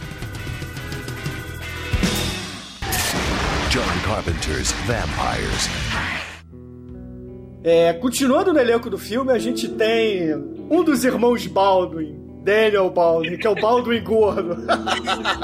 [3.70, 5.68] John Carpenter's Vampires.
[7.62, 10.34] É, continuando no elenco do filme, a gente tem
[10.70, 14.56] um dos irmãos Baldwin, Daniel Baldwin, que é o Baldwin gordo.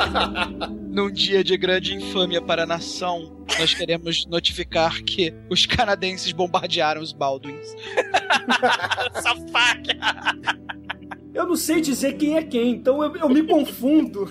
[0.88, 7.02] Num dia de grande infâmia para a nação, nós queremos notificar que os canadenses bombardearam
[7.02, 7.74] os Baldwins.
[9.14, 9.96] Essa faca.
[11.36, 14.24] Eu não sei dizer quem é quem, então eu, eu me confundo.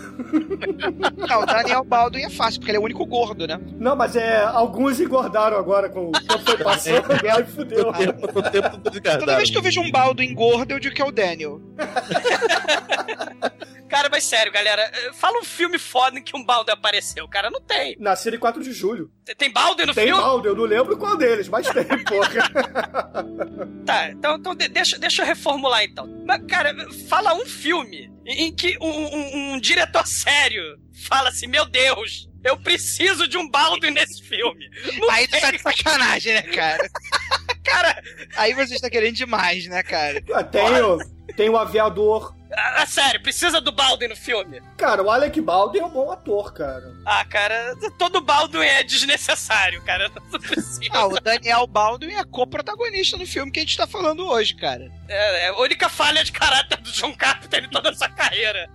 [1.30, 3.60] Não, o Daniel Baldwin é fácil, porque ele é o único gordo, né?
[3.78, 4.44] Não, mas é.
[4.44, 7.90] Alguns engordaram agora com o tempo foi passando, aí fudeu.
[7.90, 8.80] O tempo, o tempo.
[9.20, 11.62] Toda vez que eu vejo um Baldwin gordo, eu digo que é o Daniel.
[13.88, 14.82] Cara, mas sério, galera,
[15.14, 17.28] fala um filme foda em que um Balder apareceu.
[17.28, 17.96] Cara, não tem.
[18.00, 19.12] Nascido em 4 de julho.
[19.38, 20.22] Tem Balder no Tem filme?
[20.22, 22.30] Baldo, eu não lembro qual deles, mas tem, porra.
[23.86, 26.10] Tá, então, então de- deixa, deixa eu reformular então.
[26.26, 30.64] Mas, cara, fala um filme em, que um, um- um diretor sério
[31.08, 34.70] fala assim: Meu Deus, eu preciso de um Baldwin nesse filme.
[35.00, 36.90] Não Aí tu tá de sacanagem, né, cara?
[37.64, 38.04] cara.
[38.38, 40.22] Aí você está querendo demais, né, cara?
[40.52, 40.98] Tem o,
[41.36, 42.34] tem o aviador.
[42.58, 44.62] Ah, ah, sério, precisa do Baldwin no filme?
[44.78, 46.94] Cara, o Alec Baldwin é um bom ator, cara.
[47.06, 50.10] Ah, cara, todo Baldwin é desnecessário, cara.
[50.32, 50.90] Não precisa.
[50.92, 54.90] Ah, o Daniel Baldwin é co-protagonista no filme que a gente tá falando hoje, cara.
[55.08, 58.70] É, é a única falha de caráter do John Carpenter em toda essa carreira.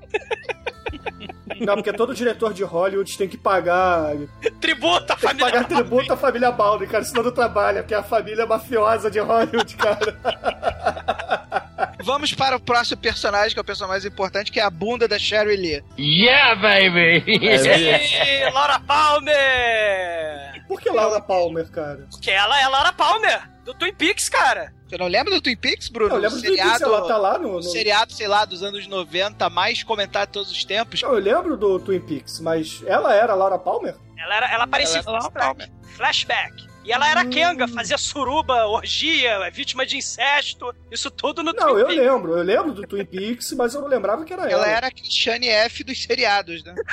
[1.61, 4.13] Não, porque todo diretor de Hollywood tem que pagar.
[4.61, 7.95] Tributa a Tem que família pagar tributo à família Baldwin, cara, senão não trabalha, porque
[7.95, 11.19] é a família mafiosa de Hollywood, cara.
[12.03, 15.07] Vamos para o próximo personagem, que é o personagem mais importante, que é a bunda
[15.07, 15.85] da Sherry Lee.
[15.99, 17.25] Yeah, baby!
[17.47, 20.65] É, Ih, Laura Palmer!
[20.67, 22.07] Por que Laura Palmer, cara?
[22.11, 24.73] Porque ela é a Laura Palmer, do Twin Peaks, cara.
[24.89, 26.15] Você não lembra do Twin Peaks, Bruno?
[26.15, 27.49] Eu lembro O do Twin Peaks, ela tá lá no...
[27.49, 27.63] o no...
[27.63, 31.03] seriado, sei lá, dos anos 90, mais comentado de todos os tempos.
[31.03, 33.95] Não, eu lembro do Twin Peaks, mas ela era a Laura Palmer?
[34.17, 35.73] Ela, era, ela aparecia Ela era Laura flashback.
[35.97, 36.69] flashback.
[36.85, 41.69] E ela era Kenga, fazia suruba, orgia, é vítima de incesto, isso tudo no Não,
[41.69, 42.03] Twin eu Peaks.
[42.05, 44.53] lembro, eu lembro do Twin Peaks, mas eu não lembrava que era ela.
[44.64, 46.75] Ela era a Christiane F dos seriados, né?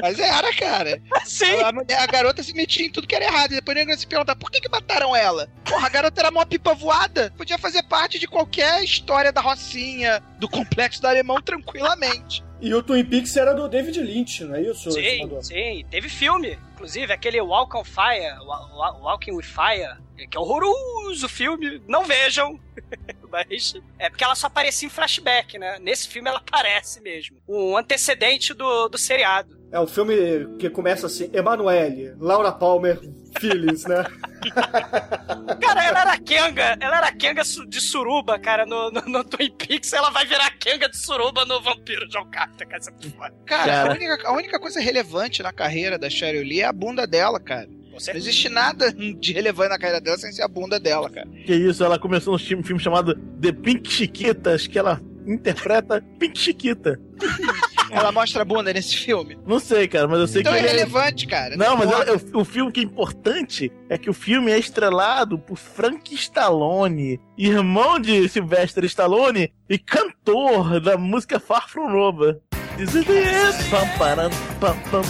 [0.00, 1.00] Mas era, cara.
[1.24, 1.62] Sim.
[1.62, 3.52] A, mulher- a garota se metia em tudo que era errado.
[3.52, 5.48] E depois o negócio se perguntar por que, que mataram ela?
[5.64, 7.32] Porra, a garota era uma pipa voada.
[7.36, 12.44] Podia fazer parte de qualquer história da Rocinha, do complexo do alemão, tranquilamente.
[12.60, 14.90] E o Twin Peaks era do David Lynch, não é isso?
[14.90, 15.84] Sim, sim.
[15.90, 19.96] Teve filme, inclusive, aquele Walk on Fire, Wa- Wa- Walking with Fire,
[20.30, 21.82] que é horroroso filme.
[21.86, 22.58] Não vejam.
[23.30, 25.78] Mas é porque ela só aparecia em flashback, né?
[25.80, 27.36] Nesse filme ela aparece mesmo.
[27.46, 29.55] Um antecedente do, do seriado.
[29.72, 30.14] É o filme
[30.58, 32.98] que começa assim, Emanuele, Laura Palmer,
[33.40, 34.04] Phyllis, né?
[35.60, 39.50] Cara, ela era Kenga, ela era Kenga su- de suruba, cara, no, no, no Twin
[39.50, 39.92] Peaks.
[39.92, 42.80] Ela vai virar Kenga de suruba no Vampiro John Carter, cara.
[42.80, 43.30] Isso é.
[43.44, 43.90] Cara, Cara.
[43.90, 47.40] A, única, a única coisa relevante na carreira da Cheryl Lee é a bunda dela,
[47.40, 47.68] cara.
[47.68, 51.26] Não existe nada de relevante na carreira dela sem ser a bunda dela, cara.
[51.46, 56.38] Que isso, ela começou num filme, filme chamado The Pink Chiquitas, que ela interpreta Pink
[56.38, 57.00] Chiquita.
[57.90, 59.38] Ela mostra a bunda nesse filme.
[59.46, 60.72] Não sei, cara, mas eu sei Então que é ele é...
[60.72, 61.56] relevante, cara.
[61.56, 65.38] Não, mas ela- o, o filme que é importante é que o filme é estrelado
[65.38, 72.40] por Frank Stallone, irmão de Sylvester Stallone e cantor da música Far From Nova.
[72.76, 73.70] This is the end.
[73.70, 75.02] Pam param, pam pam.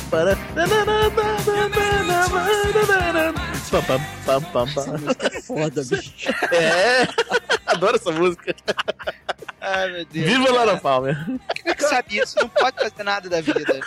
[3.71, 4.95] Pam pam pam pam pam.
[5.21, 6.29] É foda, bicho.
[6.53, 7.09] É.
[7.67, 8.55] Adoro essa música.
[9.61, 10.27] Ai, meu Deus.
[10.27, 11.17] Viva Lara Palmer.
[11.57, 12.37] Quem é que sabe isso?
[12.39, 13.65] Não pode fazer nada da vida.
[13.65, 13.81] Cara.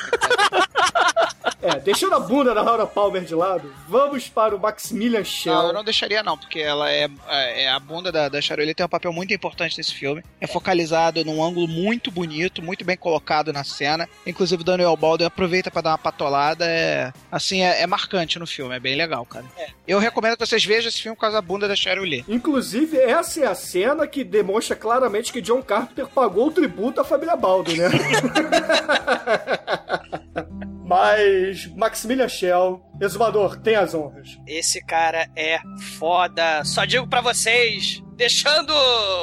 [1.61, 5.53] É, deixando a bunda da Laura Palmer de lado, vamos para o Maximilian Schell.
[5.53, 8.85] Não, eu não deixaria não, porque ela é, é a bunda da, da Charlie tem
[8.85, 10.23] um papel muito importante nesse filme.
[10.39, 14.07] É focalizado num ângulo muito bonito, muito bem colocado na cena.
[14.25, 16.65] Inclusive o Daniel Baldwin aproveita pra dar uma patolada.
[16.65, 19.45] É, assim, é, é marcante no filme, é bem legal, cara.
[19.87, 22.23] Eu recomendo que vocês vejam esse filme por causa da bunda da Lee.
[22.27, 27.03] Inclusive, essa é a cena que demonstra claramente que John Carpenter pagou o tributo à
[27.03, 27.89] família Baldwin, né?
[30.89, 34.37] Mas, Maximilian Schell, exumador, tem as honras.
[34.47, 35.59] Esse cara é
[35.97, 36.63] foda.
[36.65, 38.73] Só digo pra vocês, deixando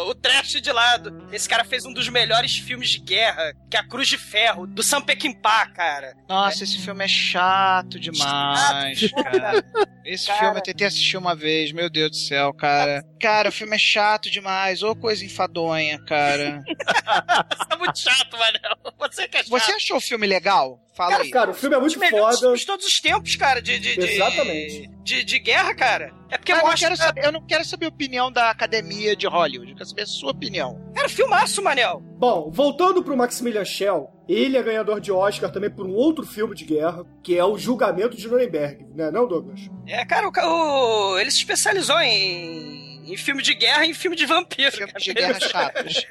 [0.08, 3.80] o trash de lado, esse cara fez um dos melhores filmes de guerra, que é
[3.80, 6.14] a Cruz de Ferro, do Sam Peckinpah, cara.
[6.28, 9.64] Nossa, esse filme é chato demais, Chato, cara.
[10.04, 10.38] Esse Cara.
[10.38, 13.04] filme eu tentei assistir uma vez, meu Deus do céu, cara.
[13.20, 16.62] Cara, o filme é chato demais, ô coisa enfadonha, cara.
[17.52, 18.94] Isso é muito chato, Manel.
[19.00, 19.50] Você que é chato.
[19.50, 20.80] Você achou o filme legal?
[20.96, 21.30] Fala Cara, aí.
[21.30, 22.54] cara, o filme é muito foda.
[22.56, 24.90] de todos os tempos, cara, de, de, de- Exatamente.
[25.02, 26.12] De, de guerra, cara.
[26.30, 26.88] É porque Mas eu, não mostra...
[26.88, 30.02] quero saber, eu não quero saber a opinião da academia de Hollywood, eu quero saber
[30.02, 30.92] a sua opinião.
[30.94, 32.00] Cara, filmaço, Manel.
[32.18, 36.54] Bom, voltando pro Maximilian Schell, ele é ganhador de Oscar também por um outro filme
[36.56, 39.60] de guerra, que é o Julgamento de Nuremberg, né, não, Douglas?
[39.86, 44.16] É, cara, o, o- ele se especializou em, em filme de guerra e em filme
[44.16, 44.72] de vampiro.
[44.72, 45.04] Filmes cara.
[45.04, 46.06] de guerra chatos.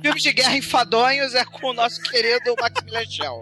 [0.00, 3.40] Filmes de guerra enfadonhos é com o nosso querido Maximilian Schell.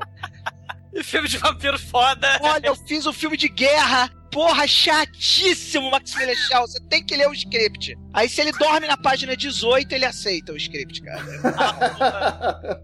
[0.95, 2.39] E filme de vampiro foda.
[2.43, 4.11] Olha, eu fiz um filme de guerra.
[4.31, 6.61] Porra, chatíssimo, Maximilian Schell.
[6.63, 7.97] Você tem que ler o script.
[8.13, 12.83] Aí, se ele dorme na página 18, ele aceita o script, cara.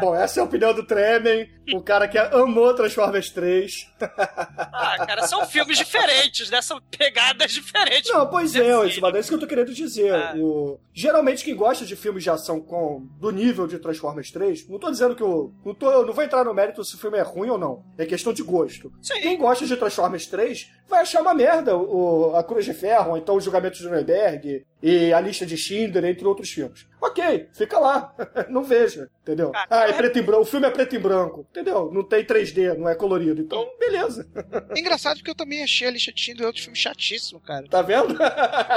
[0.00, 3.88] Bom, essa é a opinião do Tremen, o cara que amou Transformers 3.
[4.00, 6.62] Ah, cara, são filmes diferentes, né?
[6.62, 8.10] São pegadas diferentes.
[8.12, 8.88] Não, pois é, Assim.
[8.88, 10.14] Ismael, é isso que eu tô querendo dizer.
[10.14, 10.34] Ah.
[10.36, 10.78] O...
[10.92, 14.90] Geralmente quem gosta de filmes de ação com do nível de Transformers 3, não tô
[14.90, 15.52] dizendo que o.
[15.64, 15.90] Não, tô...
[15.90, 17.84] eu não vou entrar no mérito se o filme é ruim ou não.
[17.96, 18.92] É questão de gosto.
[19.02, 19.20] Sim.
[19.20, 22.36] Quem gosta de Transformers 3 vai achar uma merda o...
[22.36, 26.04] a Cruz de Ferro, ou então o Julgamento de Nuremberg e a lista de Schindler,
[26.04, 26.86] entre outros filmes.
[27.00, 28.14] Ok, fica lá.
[28.48, 29.52] não veja, entendeu?
[29.54, 30.42] Ah, Ah, é é- preto e branco.
[30.42, 31.90] O filme é preto e branco, entendeu?
[31.92, 33.40] Não tem 3D, não é colorido.
[33.40, 34.28] Então, beleza.
[34.74, 37.66] É engraçado porque eu também achei a lista de Schindler outro filme chatíssimo, cara.
[37.68, 38.16] Tá vendo?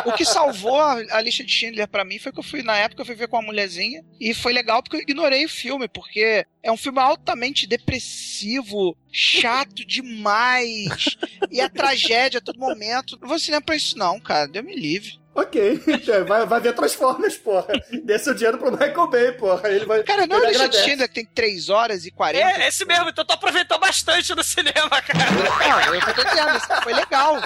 [0.06, 2.78] O que salvou a, a lista de Schindler pra mim foi que eu fui, na
[2.78, 5.88] época, eu fui ver com uma mulherzinha e foi legal porque eu ignorei o filme,
[5.88, 11.18] porque é um filme altamente depressivo, chato demais,
[11.52, 13.18] e a tragédia a todo momento.
[13.22, 15.20] Não vou cinema pra isso não, cara, Deus me livre.
[15.34, 15.82] Ok,
[16.28, 17.68] vai, vai ver Transformers, porra.
[18.04, 19.70] Dê seu dinheiro pro Michael Bay, porra.
[19.70, 20.04] Ele vai.
[20.04, 20.84] Cara, não é a ele agradece.
[20.84, 22.46] Schindler que tem 3 horas e 40.
[22.46, 25.32] É, esse mesmo, então tu aproveitou bastante no cinema, cara.
[25.32, 27.38] Não, eu tô dizendo, isso foi legal.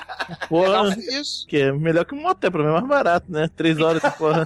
[0.49, 1.45] Porra, isso.
[1.47, 3.47] que é melhor que um motel, pra mim é mais barato, né?
[3.55, 4.45] Três horas, porra.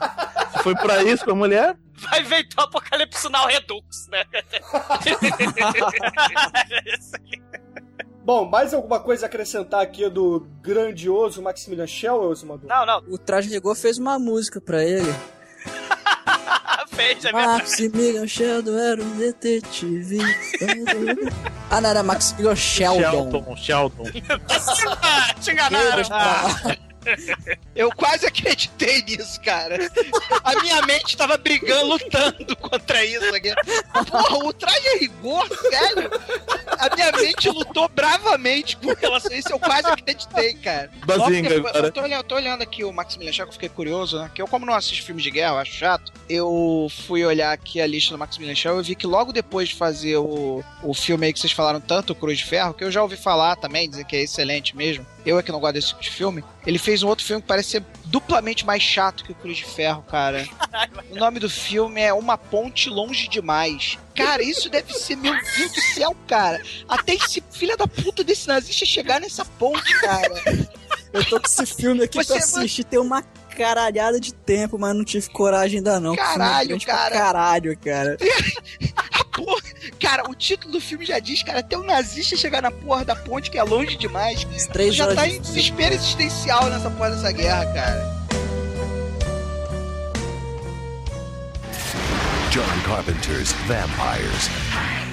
[0.62, 1.78] Foi pra isso com a mulher?
[1.94, 4.26] Vai inventar o Apocalipse Now Redux, né?
[8.30, 12.68] Bom, mais alguma coisa a acrescentar aqui do grandioso Maximilian Schell, Osmando?
[12.68, 13.04] Não, não.
[13.08, 15.12] O Traje Rigor fez uma música pra ele.
[16.90, 17.32] Fez, é.
[17.32, 20.20] Maximilian Sheldon era um detetive.
[21.72, 23.32] ah, não, era Maximilian Sheldon.
[23.32, 24.04] Sheldon, Sheldon.
[25.42, 26.04] Te enganaram.
[27.76, 29.78] Eu quase acreditei nisso, cara.
[30.44, 33.54] A minha mente tava brigando, lutando contra isso aqui.
[34.10, 36.10] Porra, o traje é rigor, sério?
[36.78, 39.52] A minha mente lutou bravamente com relação a isso.
[39.52, 40.90] Eu quase acreditei, cara.
[41.06, 41.76] Bazinga, depois-.
[41.76, 44.30] Eu tô, olhando, eu tô olhando aqui o Maximilian Schell, que eu fiquei curioso, né?
[44.34, 46.12] Que eu, como não assisto filmes de guerra, eu acho chato.
[46.28, 49.76] Eu fui olhar aqui a lista do Maximilian Schell e vi que logo depois de
[49.76, 52.92] fazer o, o filme aí que vocês falaram tanto, o Cruz de Ferro, que eu
[52.92, 55.06] já ouvi falar também, dizer que é excelente mesmo.
[55.26, 56.44] Eu é que não gosto desse tipo de filme.
[56.66, 59.66] Ele fez um outro filme que parece ser duplamente mais chato que o Cruz de
[59.66, 60.48] Ferro, cara.
[61.12, 63.98] O nome do filme é Uma Ponte Longe Demais.
[64.16, 66.62] Cara, isso deve ser, meu Deus do céu, cara.
[66.88, 70.34] Até esse filho da puta desse nazista chegar nessa ponte, cara.
[71.12, 73.24] Eu tô com esse filme aqui Você- pra assistir tem uma
[73.60, 76.14] caralhada de tempo, mas não tive coragem ainda não.
[76.14, 77.12] é Caralho, cara.
[77.14, 78.18] Caralho, cara.
[79.36, 79.62] Porra,
[80.00, 83.16] cara, o título do filme já diz, cara, até o nazista chegar na porra da
[83.16, 84.46] ponte, que é longe demais.
[84.72, 88.20] três já tá em desespero existencial nessa porra dessa guerra, cara.
[92.52, 95.09] John Carpenter's Vampires.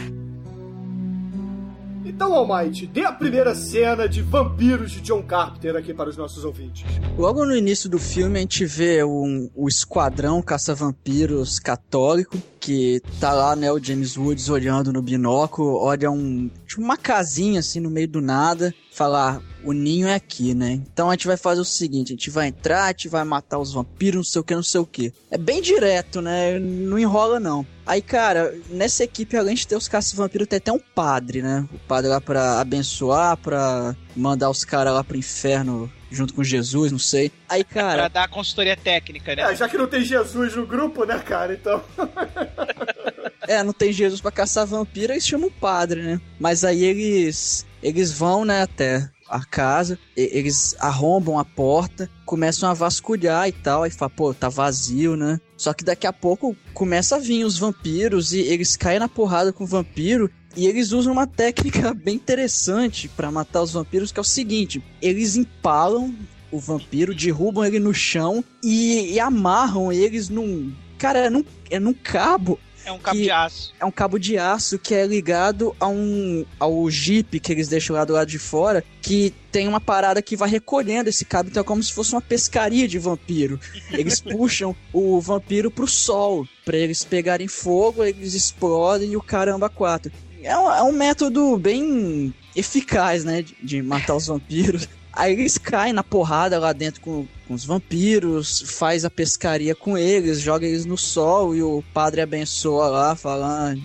[2.16, 6.46] Então, Almighty, dê a primeira cena de vampiros de John Carpenter aqui para os nossos
[6.46, 6.82] ouvintes.
[7.18, 13.32] Logo no início do filme a gente vê um, o esquadrão caça-vampiros católico que tá
[13.32, 17.88] lá, né, o James Woods olhando no binóculo, olha um, tipo uma casinha assim no
[17.88, 20.72] meio do nada, falar, o ninho é aqui, né?
[20.72, 23.60] Então a gente vai fazer o seguinte, a gente vai entrar, a gente vai matar
[23.60, 25.12] os vampiros, não sei o que, não sei o que.
[25.30, 26.58] É bem direto, né?
[26.58, 27.64] Não enrola não.
[27.86, 31.68] Aí, cara, nessa equipe, além de ter os caça-vampiros, tem até um padre, né?
[31.72, 36.92] O padre lá pra abençoar, pra mandar os caras lá pro inferno junto com Jesus,
[36.92, 37.30] não sei.
[37.48, 39.42] Aí, Pra cara, dar consultoria técnica, né?
[39.42, 41.54] É, já que não tem Jesus no grupo, né, cara?
[41.54, 41.82] Então.
[43.46, 46.20] é, não tem Jesus pra caçar vampiro, eles chamam o padre, né?
[46.38, 52.68] Mas aí eles eles vão, né, até a casa, e- eles arrombam a porta, começam
[52.68, 55.40] a vasculhar e tal, aí fala, pô, tá vazio, né?
[55.56, 59.52] Só que daqui a pouco começa a vir os vampiros e eles caem na porrada
[59.52, 64.18] com o vampiro e eles usam uma técnica bem interessante pra matar os vampiros, que
[64.18, 66.14] é o seguinte: eles empalam
[66.50, 70.72] o vampiro, derrubam ele no chão e, e amarram eles num.
[70.98, 72.58] Cara, é num, é num cabo.
[72.86, 73.74] É um cabo de aço.
[73.80, 77.96] É um cabo de aço que é ligado a um ao jeep que eles deixam
[77.96, 81.62] lá do lado de fora, que tem uma parada que vai recolhendo esse cabo, então
[81.62, 83.58] é como se fosse uma pescaria de vampiro.
[83.90, 89.68] Eles puxam o vampiro pro sol, pra eles pegarem fogo, eles explodem e o caramba
[89.68, 90.12] quatro.
[90.46, 94.88] É um, é um método bem eficaz, né, de, de matar os vampiros.
[95.12, 99.96] Aí eles caem na porrada lá dentro com, com os vampiros, faz a pescaria com
[99.96, 103.80] eles, joga eles no sol e o padre abençoa lá, falando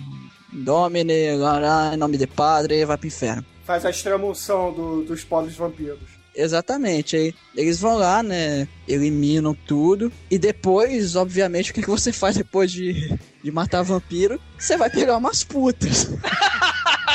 [0.52, 3.44] Domine, lá, lá, em nome de padre, e vai pro inferno.
[3.64, 5.98] Faz a extremunção do- dos pobres vampiros.
[6.36, 12.12] Exatamente, aí eles vão lá, né, eliminam tudo, e depois, obviamente, o que, que você
[12.12, 14.40] faz depois de, de matar vampiro?
[14.58, 16.08] Você vai pegar umas putas.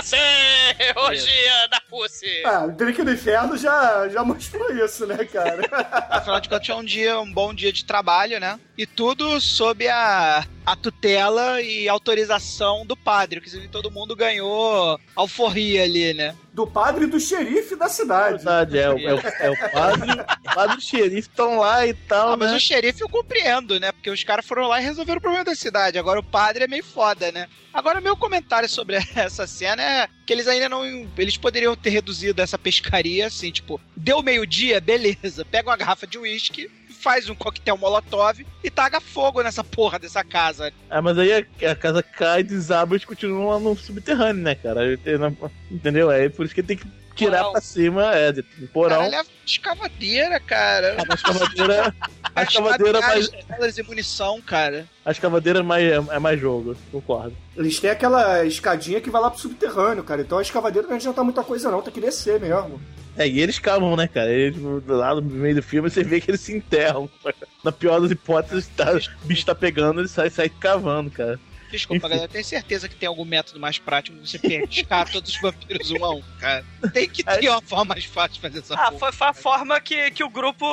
[0.04, 0.18] Sim,
[0.96, 2.42] orgia da pussy.
[2.46, 5.62] Ah, o Drink do Inferno já, já mostrou isso, né, cara?
[6.10, 8.58] Afinal de contas, é um dia, um bom dia de trabalho, né?
[8.78, 15.84] E tudo sob a, a tutela e autorização do padre, que todo mundo ganhou alforria
[15.84, 16.36] ali, né?
[16.54, 18.44] Do padre e do xerife da cidade.
[18.44, 21.86] Verdade, é, o- é, o- é o padre, o padre e o xerife estão lá
[21.88, 22.58] e tal, Ah, mas né?
[22.58, 23.92] o xerife eu compreendo, né?
[23.92, 25.98] Porque os caras foram lá e resolveram o problema da cidade.
[26.00, 27.48] Agora o padre é meio foda, né?
[27.74, 30.84] Agora, meu comentário sobre essa cena é que eles ainda não.
[31.18, 35.46] Eles poderiam ter reduzido essa pescaria assim, tipo, deu meio-dia, beleza.
[35.46, 40.24] Pega uma garrafa de uísque, faz um coquetel molotov e taga fogo nessa porra dessa
[40.24, 40.74] casa.
[40.90, 44.56] Ah, mas aí a, a casa cai, desaba e eles continuam lá no subterrâneo, né,
[44.56, 44.98] cara?
[45.70, 46.10] Entendeu?
[46.10, 46.88] É por isso que tem que
[47.18, 47.52] tirar Porão.
[47.52, 48.98] pra cima, é, de de porão.
[48.98, 50.98] Caralho, é escavadeira, cara.
[51.10, 51.96] A escavadeira,
[52.36, 54.86] a escavadeira mais, Balas e munição, cara.
[55.06, 57.36] a escavadeira é mais, é mais jogo, concordo.
[57.56, 60.22] Eles têm aquela escadinha que vai lá pro subterrâneo, cara.
[60.22, 61.82] Então a escavadeira não adianta muita coisa, não.
[61.82, 62.80] Tem que descer mesmo.
[63.18, 64.32] É, e eles cavam, né, cara?
[64.32, 67.10] Eles, lá no meio do filme, você vê que eles se enterram.
[67.64, 71.40] Na pior das hipóteses, tá, o bicho tá pegando, ele sai, sai cavando, cara.
[71.72, 75.30] Desculpa, galera, eu tenho certeza que tem algum método mais prático de você pescar todos
[75.34, 76.66] os vampiros um a um, cara.
[76.94, 79.12] Tem que ter uma forma mais fácil de fazer essa Ah, porra.
[79.12, 80.66] foi a forma que, que o grupo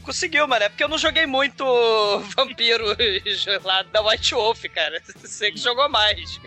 [0.00, 0.64] conseguiu, mano.
[0.64, 1.64] É porque eu não joguei muito
[2.36, 2.96] vampiros
[3.64, 5.00] lá da White Wolf, cara.
[5.16, 6.40] Você que jogou mais.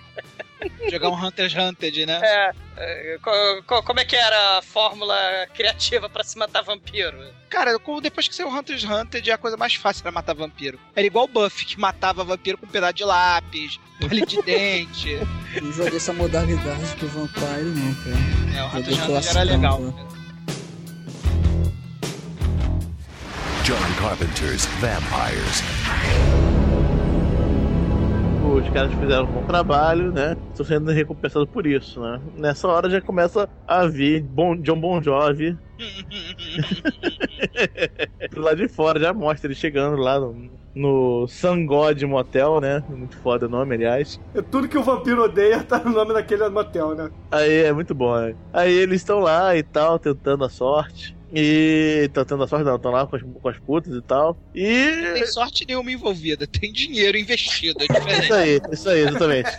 [0.90, 2.20] Jogar um Hunter x Hunter, né?
[2.24, 2.52] É.
[2.78, 5.16] é, co- co- como é que era a fórmula
[5.54, 7.18] criativa pra se matar vampiro?
[7.50, 10.80] Cara, depois que saiu o Hunter x Hunter, a coisa mais fácil era matar vampiro.
[10.96, 15.20] Era igual o Buffy, que matava vampiro com um pedaço de lápis, palito de dente.
[15.62, 18.58] Não joguei essa modalidade do Vampire, não, cara.
[18.58, 19.94] É, o Hunter Joguei x Hunter já classicão, era legal.
[19.94, 20.14] cara.
[23.64, 26.53] John Carpenter's Vampires.
[28.44, 30.36] Os caras fizeram um bom trabalho, né?
[30.52, 32.20] Estão sendo recompensados por isso, né?
[32.36, 35.58] Nessa hora já começa a vir Bon, John Bon Jovi.
[38.32, 42.84] Do lado de fora já mostra ele chegando lá no, no Sun God Motel, né?
[42.90, 44.20] Muito foda o nome, aliás.
[44.36, 47.10] É tudo que o vampiro odeia tá no nome daquele motel, né?
[47.32, 48.36] Aí é muito bom, né?
[48.52, 51.16] Aí eles estão lá e tal, tentando a sorte.
[51.34, 52.04] E.
[52.06, 54.38] Estão tentando a sorte, não, estão lá com as, com as putas e tal.
[54.54, 55.14] Não E.
[55.14, 58.24] tem sorte nenhuma envolvida, tem dinheiro investido, é diferente.
[58.24, 59.50] Isso aí, isso aí, exatamente.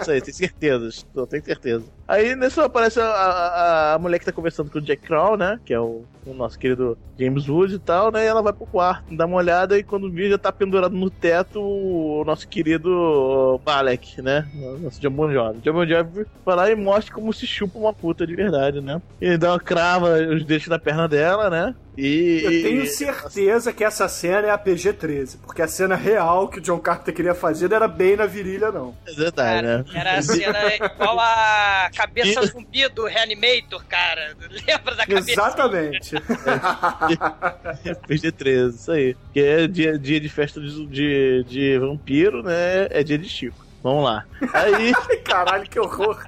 [0.00, 1.84] Isso aí, tem certeza, eu tenho certeza.
[2.08, 5.60] Aí nisso aparece a, a, a mulher que tá conversando com o Jack Crow, né?
[5.64, 8.24] Que é o, o nosso querido James Wood e tal, né?
[8.24, 11.10] E ela vai pro quarto, dá uma olhada e quando vê já tá pendurado no
[11.10, 14.46] teto o nosso querido Balek, né?
[14.80, 15.00] Nosso
[15.30, 15.60] Jovi.
[15.60, 19.00] John Bon Jovi vai lá e mostra como se chupa uma puta de verdade, né?
[19.20, 21.74] Ele dá uma crava os dedos na perna dela, né?
[21.96, 22.40] E.
[22.44, 26.58] Eu tenho e- certeza que essa cena é a PG-13, porque a cena real que
[26.58, 28.94] o John Carpenter queria fazer não era bem na virilha, não.
[29.06, 29.84] É verdade, né?
[29.94, 34.36] Era a cena igual a cabeça zumbi do Reanimator, cara.
[34.66, 35.30] Lembra da cabeça?
[35.32, 36.14] Exatamente.
[38.08, 39.16] PG-13, isso aí.
[39.32, 42.88] Que é dia, dia de festa de, de, de vampiro, né?
[42.90, 43.64] É dia de Chico.
[43.82, 44.24] Vamos lá.
[44.52, 44.92] Aí,
[45.24, 46.26] Caralho, que horror.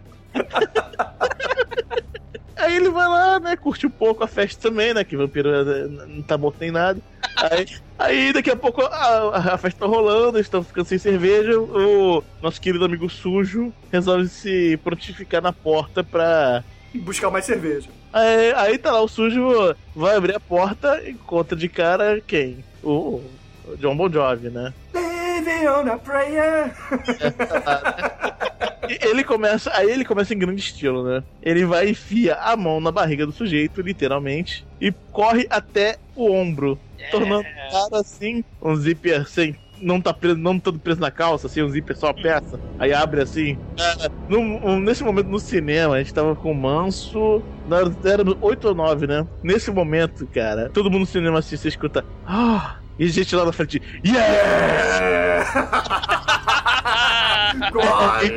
[2.58, 3.56] Aí ele vai lá, né?
[3.56, 5.04] Curte um pouco a festa também, né?
[5.04, 7.00] Que vampiro é, não tá morto nem nada.
[7.36, 7.66] Aí,
[7.98, 11.58] aí daqui a pouco a, a festa tá rolando, eles estão ficando sem cerveja.
[11.58, 16.64] O nosso querido amigo sujo resolve se prontificar na porta pra.
[16.94, 17.88] Buscar mais cerveja.
[18.12, 22.64] Aí, aí tá lá o sujo, vai abrir a porta e encontra de cara quem?
[22.82, 23.20] O,
[23.66, 24.72] o John Bon Jovi, né?
[24.94, 26.74] Living on a prayer.
[27.06, 28.47] E
[28.86, 31.24] ele começa, aí ele começa em grande estilo, né?
[31.42, 36.30] Ele vai e enfia a mão na barriga do sujeito, literalmente, e corre até o
[36.30, 41.10] ombro, tornando o cara assim, um zíper sem não tá preso, não todo preso na
[41.10, 42.60] calça, assim, um zíper só a peça.
[42.76, 43.56] Aí abre assim.
[43.78, 47.46] É, no- nesse momento no cinema, a gente tava com o Manso.
[48.04, 49.28] Era no 8 ou 9, né?
[49.42, 52.06] Nesse momento, cara, todo mundo no cinema assim, você escuta.
[52.24, 52.80] Ah!
[52.98, 53.80] E a gente lá na frente.
[54.04, 55.44] Yeah!
[57.72, 58.28] Corre!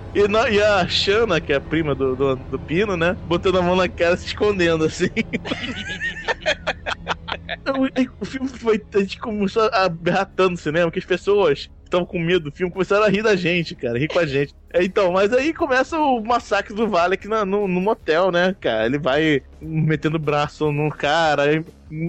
[0.12, 3.16] E, na- e a Shana, que é a prima do, do, do Pino, né?
[3.24, 5.06] Botando a mão na cara, se escondendo, assim.
[7.60, 7.74] Então,
[8.20, 8.80] o filme foi.
[8.94, 12.52] A gente começou a berrar tanto no cinema que as pessoas estavam com medo do
[12.56, 14.54] filme começaram a rir da gente, cara, rir com a gente.
[14.72, 18.54] É, Então, mas aí começa o massacre do Vale aqui na- no, no motel, né,
[18.60, 18.86] cara?
[18.86, 21.62] Ele vai metendo o braço no cara,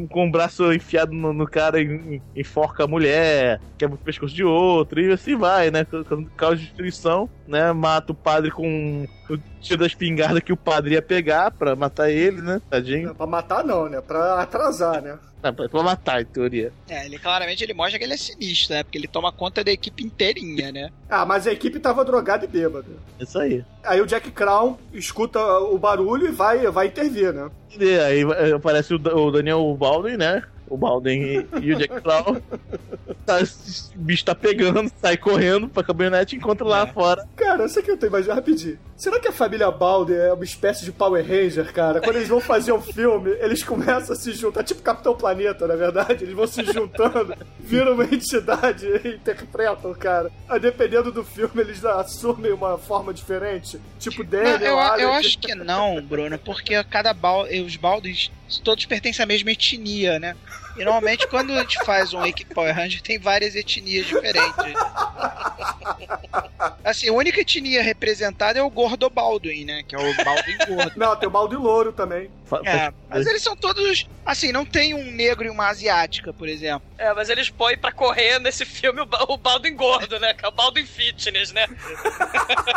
[0.10, 4.44] com o braço enfiado no, no cara, e enforca a mulher, quebra o pescoço de
[4.44, 5.86] outro, e assim vai, né?
[5.86, 7.72] Quando causa destruição, né?
[7.74, 12.12] Mata o padre com o tiro da espingarda que o padre ia pegar pra matar
[12.12, 12.62] ele, né?
[12.70, 13.16] Tadinho.
[13.16, 14.00] Pra matar não, né?
[14.02, 15.18] Pra atrasar, né?
[15.44, 16.72] Não, pra pra matar, em teoria.
[16.88, 18.84] É, ele claramente ele mostra que ele é sinistro, né?
[18.84, 20.92] Porque ele toma conta da equipe inteirinha, né?
[21.10, 22.88] Ah, mas a equipe tava drogada e bêbada.
[23.20, 23.64] Isso aí.
[23.84, 27.50] Aí o Jack Crown escuta o barulho e vai, vai intervir, né?
[27.80, 30.44] E aí eh, aparece o Daniel Baldwin, né?
[30.72, 32.42] O Baldwin e, e o Jack Brown.
[33.26, 37.28] Tá, esse bicho tá pegando, sai correndo pra caminhonete e encontra lá fora.
[37.36, 38.80] Cara, isso aqui eu tô imaginando rapidinho.
[38.96, 42.00] Será que a família Balder é uma espécie de Power Ranger, cara?
[42.00, 45.76] Quando eles vão fazer um filme, eles começam a se juntar, tipo Capitão Planeta, na
[45.76, 46.24] verdade.
[46.24, 50.32] Eles vão se juntando, viram uma entidade e interpretam, cara.
[50.48, 53.78] Aí, dependendo do filme, eles assumem uma forma diferente.
[54.00, 55.04] Tipo Não, Daniel, eu, Alec.
[55.04, 58.32] eu acho que não, Bruno, porque cada bal, os baldes
[58.64, 60.36] todos pertencem à mesma etnia, né?
[60.78, 64.74] E normalmente quando a gente faz um Wake Power Ranger tem várias etnias diferentes.
[66.84, 69.84] Assim, a única etnia representada é o Gordo Baldwin, né?
[69.84, 70.94] Que é o Baldwin gordo.
[70.96, 72.30] Não, tem o Balde Louro também.
[72.66, 74.08] É, mas eles são todos.
[74.26, 76.88] Assim, não tem um negro e uma asiática, por exemplo.
[76.98, 80.34] É, mas eles põem pra correr nesse filme o Baldwin gordo, né?
[80.34, 81.68] Que é o Baldwin Fitness, né?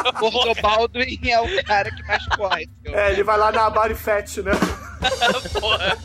[0.07, 2.69] O Gordo Baldwin é o cara que mais corre.
[2.87, 4.53] É, ele vai lá na Body Fat, né?
[5.61, 5.97] Porra.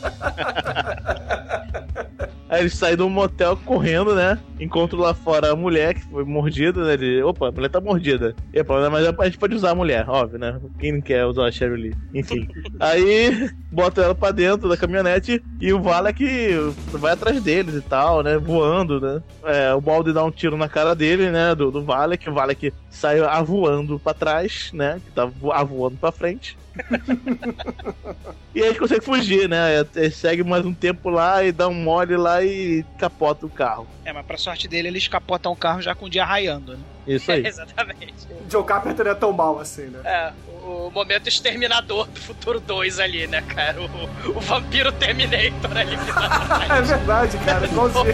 [2.48, 4.38] Aí ele sai do motel correndo, né?
[4.60, 6.92] encontra lá fora a mulher que foi mordida, né?
[6.92, 8.34] Ele, opa, a mulher tá mordida.
[8.52, 10.60] E ele fala, mas a gente pode usar a mulher, óbvio, né?
[10.78, 11.94] Quem não quer usar a Sherry Lee?
[12.12, 12.46] Enfim.
[12.78, 16.54] Aí bota ela pra dentro da caminhonete e o Valek
[16.92, 18.36] vai atrás deles e tal, né?
[18.36, 19.22] Voando, né?
[19.44, 21.54] É, o Balde dá um tiro na cara dele, né?
[21.54, 22.28] Do, do Valek.
[22.28, 25.00] O Valek sai avoando pra trás, né?
[25.04, 26.58] Que tá vo- avoando pra frente.
[28.54, 29.84] e aí consegue fugir, né?
[29.94, 33.86] Ele segue mais um tempo lá e dá um mole lá e capota o carro.
[34.04, 36.78] É, mas pra sorte dele, eles capotam o carro já com o dia raiando, né?
[37.06, 37.44] Isso aí.
[37.46, 38.14] Exatamente.
[38.48, 40.00] Joe Carpenter não é tão mal assim, né?
[40.04, 40.32] É,
[40.64, 43.80] o momento exterminador do Futuro 2 ali, né, cara?
[43.80, 46.90] O, o vampiro Terminator ali que tá atrás.
[46.90, 48.04] É verdade, cara, igualzinho.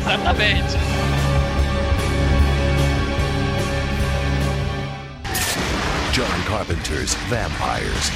[0.00, 1.19] Exatamente.
[6.12, 8.10] John Carpenter's Vampires.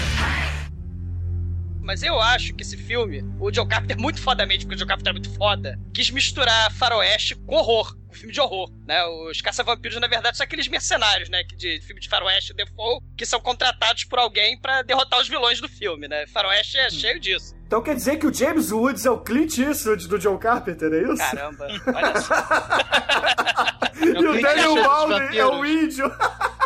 [1.81, 5.11] Mas eu acho que esse filme, o John Carpenter, muito fodamente, porque o John Carpenter
[5.11, 9.05] é muito foda, quis misturar faroeste com horror, com filme de horror, né?
[9.05, 11.45] Os caça-vampiros, na verdade, são aqueles mercenários, né?
[11.45, 15.61] Que de filme de faroeste, default, que são contratados por alguém pra derrotar os vilões
[15.61, 16.27] do filme, né?
[16.27, 17.55] Faroeste é cheio disso.
[17.75, 21.03] Então quer dizer que o James Woods é o Clint Eastwood do John Carpenter, é
[21.03, 21.17] isso?
[21.17, 22.35] Caramba, olha só.
[24.01, 26.09] E o Daniel Balde é o índio.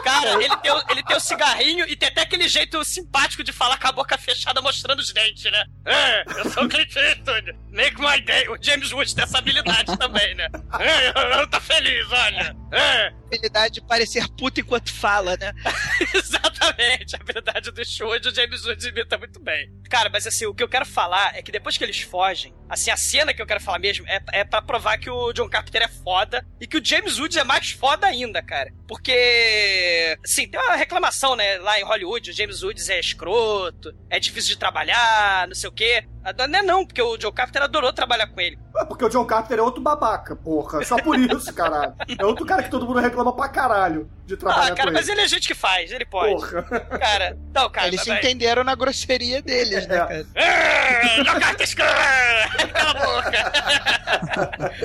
[0.04, 3.52] Cara, ele tem, o, ele tem o cigarrinho e tem até aquele jeito simpático de
[3.52, 5.64] falar com a boca fechada mostrando os dentes, né?
[5.86, 7.56] É, eu sou o Clint Eastwood.
[7.70, 8.46] Make my day.
[8.50, 10.48] O James Woods tem essa habilidade também, né?
[10.78, 12.54] É, eu, eu tô feliz, olha.
[12.70, 15.52] É, Habilidade de parecer puto enquanto fala, né?
[16.14, 17.14] exatamente.
[17.14, 19.70] A habilidade do Show o James Woods imita muito bem.
[19.88, 22.90] Cara, mas assim, o que eu quero falar é que depois que eles fogem, assim,
[22.90, 25.82] a cena que eu quero falar mesmo é, é pra provar que o John Carpenter
[25.82, 28.70] é foda e que o James Woods é mais foda ainda, cara.
[28.86, 34.20] Porque, assim, tem uma reclamação, né, lá em Hollywood, o James Woods é escroto, é
[34.20, 36.04] difícil de trabalhar, não sei o quê.
[36.36, 38.58] Não é não, porque o John Carpenter adorou trabalhar com ele.
[38.76, 40.84] É porque o John Carpenter é outro babaca, porra.
[40.84, 41.94] Só por isso, caralho.
[42.18, 45.08] É outro cara que todo mundo reclama pra caralho de trabalhar Ah, cara, com mas
[45.08, 45.18] ele.
[45.20, 46.32] ele é gente que faz, ele pode.
[46.34, 46.62] Porra.
[46.98, 47.88] Cara, não, cara.
[47.88, 49.98] Eles se entenderam na grosseria deles, né, É.
[49.98, 50.26] cara?
[50.34, 53.52] É, John Carpenter, cala a boca.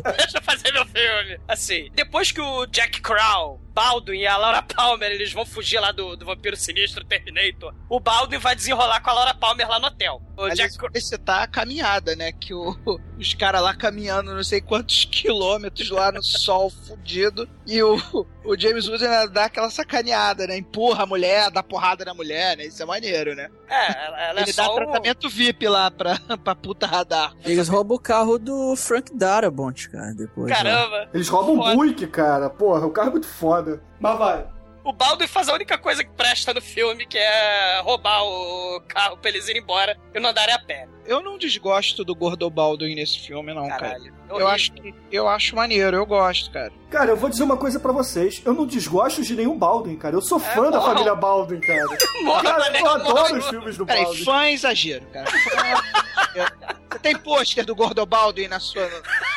[0.18, 1.40] Deixa eu fazer meu filme.
[1.48, 5.92] Assim, depois que o Jack Crow, Baldwin e a Laura Palmer, eles vão fugir lá
[5.92, 9.88] do, do Vampiro Sinistro Terminator, o Baldwin vai desenrolar com a Laura Palmer lá no
[9.88, 10.22] hotel.
[10.38, 12.32] O Aliás, Jack você tá a caminhada, né?
[12.32, 12.76] Que o-
[13.20, 17.48] os caras lá caminhando não sei quantos quilômetros lá no sol fudido.
[17.68, 17.96] E o,
[18.44, 20.58] o James Woods ainda dá aquela sacaneada, né?
[20.58, 22.66] Empurra a mulher, dá porrada na mulher, né?
[22.66, 23.50] Isso é maneiro, né?
[23.70, 24.76] É, ela, ela é Ele dá o...
[24.76, 27.34] tratamento VIP lá pra, pra puta radar.
[27.46, 30.50] Eles roubam o carro do Frank Darabont, cara, depois.
[30.50, 30.56] lá.
[30.58, 31.10] Caramba.
[31.14, 32.50] Eles roubam o Buick, cara.
[32.50, 33.63] Porra, o carro é muito foda.
[34.00, 34.48] Mas vai.
[34.84, 39.18] O Baldwin faz a única coisa que presta no filme, que é roubar o carro
[39.18, 40.88] pra eles irem embora e não andarem a pé.
[41.06, 43.98] Eu não desgosto do Gordo Baldwin nesse filme, não, cara.
[44.40, 46.72] Eu acho, que, eu acho maneiro, eu gosto, cara.
[46.90, 48.42] Cara, eu vou dizer uma coisa pra vocês.
[48.46, 50.16] Eu não desgosto de nenhum Baldwin, cara.
[50.16, 50.82] Eu sou fã da morram.
[50.94, 51.86] família Baldwin, cara.
[52.24, 52.80] Morra, Cara, né?
[52.82, 53.38] eu adoro Morra.
[53.38, 54.24] os filmes do Peraí, Baldwin.
[54.26, 55.26] fã é exagero, cara.
[55.32, 56.74] Fã é.
[56.94, 58.88] Você tem pôster do Gordo Baldwin na sua.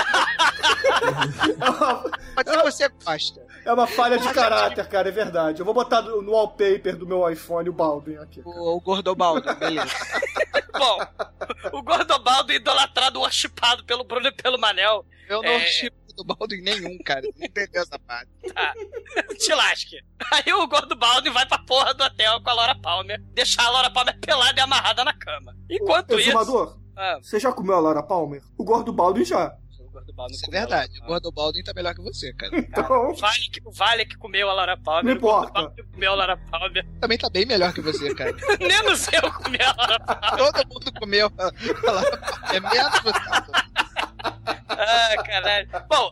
[2.35, 3.41] Pode ser que você gosta.
[3.65, 5.59] É uma falha de caráter, cara, é verdade.
[5.61, 8.41] Eu vou botar no wallpaper do meu iPhone o Baldwin aqui.
[8.45, 9.91] O, o Gordo Baldwin, beleza.
[10.73, 10.97] Bom,
[11.77, 15.05] o Gordobaldo idolatrado, worshipado pelo Bruno e pelo Manel.
[15.29, 15.59] Eu não É.
[15.65, 17.21] chipo do Baldwin nenhum, cara.
[17.37, 18.29] Não entendeu essa parte.
[18.53, 18.73] Tá.
[19.37, 19.97] Te lasque.
[20.31, 20.97] Aí o Gordo
[21.31, 24.63] vai pra porra do hotel com a Laura Palmer, deixar a Laura Palmer pelada e
[24.63, 25.55] amarrada na cama.
[25.69, 26.29] Enquanto isso.
[26.29, 28.41] Exumador, Ah, você já comeu a Laura Palmer?
[28.57, 29.55] O gordo já.
[29.93, 30.99] O Gordo Baldwin Isso é a verdade.
[31.01, 32.51] O Gordo Baldwin tá melhor que você, cara.
[32.57, 35.03] Então, O Vale, que, o Vale que comeu a Laura Palmer.
[35.05, 35.61] Não o Gordo importa.
[35.61, 36.85] Baldwin comeu a Laura Palmer.
[36.99, 38.33] Também tá bem melhor que você, cara.
[38.59, 40.37] Menos eu comi a Laura Palmer.
[40.37, 41.31] Todo mundo comeu.
[42.51, 43.19] É menos você.
[44.69, 45.69] Ah, caralho.
[45.89, 46.11] Bom,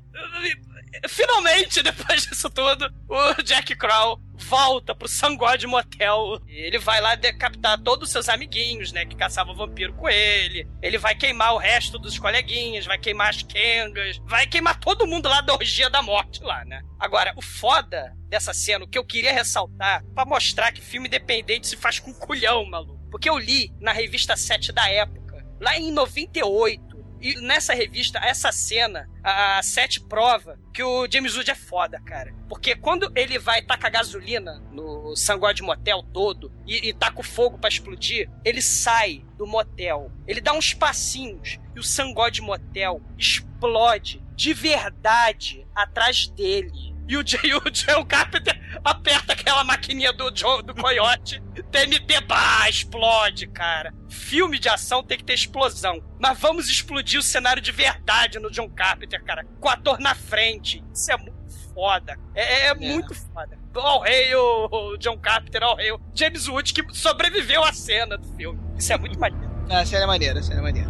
[1.08, 4.20] finalmente, depois disso tudo, o Jack Crow
[4.52, 6.42] volta pro Sangod Motel.
[6.46, 9.06] Ele vai lá decapitar todos os seus amiguinhos, né?
[9.06, 10.68] Que caçavam vampiro com ele.
[10.82, 15.30] Ele vai queimar o resto dos coleguinhas, vai queimar as Kengas, vai queimar todo mundo
[15.30, 16.82] lá da orgia da morte lá, né?
[17.00, 21.68] Agora, o foda dessa cena, o que eu queria ressaltar, pra mostrar que filme independente
[21.68, 23.00] se faz com culhão, maluco.
[23.10, 26.91] Porque eu li na revista 7 da época, lá em 98,
[27.22, 32.34] e nessa revista, essa cena, a Sete prova que o James Wood é foda, cara.
[32.50, 37.58] Porque quando ele vai tacar gasolina no Sangode Motel todo e, e taca o fogo
[37.58, 40.12] pra explodir, ele sai do motel.
[40.28, 46.92] Ele dá uns passinhos e o Sangode Motel explode de verdade atrás dele.
[47.08, 47.38] E o, J-
[48.00, 51.42] o Carpenter aperta aquela maquininha do, do coiote,
[51.72, 53.94] TNT bah, explode, cara.
[54.10, 56.04] Filme de ação tem que ter explosão.
[56.20, 59.46] Mas vamos explodir o cenário de verdade no John Carpenter, cara.
[59.60, 60.84] Com o ator na frente.
[60.94, 61.42] Isso é muito
[61.74, 62.18] foda.
[62.36, 63.58] É, é muito foda.
[63.74, 68.28] Ao rei, o, John Carpenter, ao rei, o James Wood, que sobreviveu à cena do
[68.36, 68.60] filme.
[68.78, 69.50] Isso é muito maneiro.
[69.70, 70.90] A cena é maneira, a cena é maneira.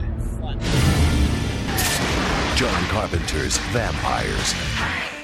[2.56, 5.21] John Carpenter's Vampires.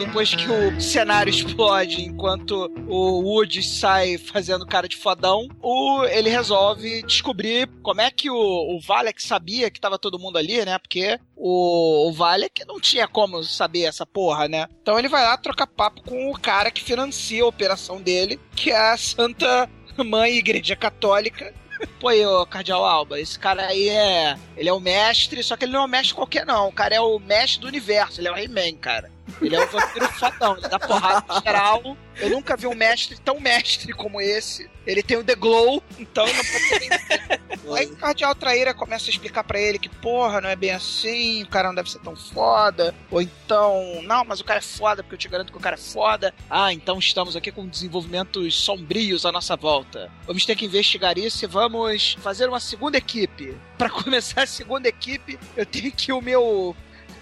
[0.00, 6.30] Depois que o cenário explode enquanto o Woody sai fazendo cara de fodão, o, ele
[6.30, 10.78] resolve descobrir como é que o, o Valek sabia que tava todo mundo ali, né?
[10.78, 14.66] Porque o, o Valek não tinha como saber essa porra, né?
[14.80, 18.70] Então ele vai lá trocar papo com o cara que financia a operação dele, que
[18.70, 21.52] é a Santa Mãe Igreja Católica,
[21.98, 24.36] Pô, aí, ô Cardeal Alba, esse cara aí é.
[24.56, 26.68] Ele é o mestre, só que ele não é um mestre qualquer, não.
[26.68, 29.10] O cara é o mestre do universo, ele é o He-Man, cara.
[29.40, 31.96] Ele é um vampiro fodão, ele dá porrada em geral.
[32.16, 34.70] Eu nunca vi um mestre tão mestre como esse.
[34.86, 37.40] Ele tem o The Glow, então não pode ser.
[37.76, 41.42] Aí o Cardeal Traíra começa a explicar pra ele que, porra, não é bem assim,
[41.42, 42.94] o cara não deve ser tão foda.
[43.10, 45.76] Ou então, não, mas o cara é foda, porque eu te garanto que o cara
[45.76, 46.34] é foda.
[46.48, 50.10] Ah, então estamos aqui com desenvolvimentos sombrios à nossa volta.
[50.26, 53.56] Vamos ter que investigar isso e vamos fazer uma segunda equipe.
[53.78, 56.74] Pra começar a segunda equipe, eu tenho que o meu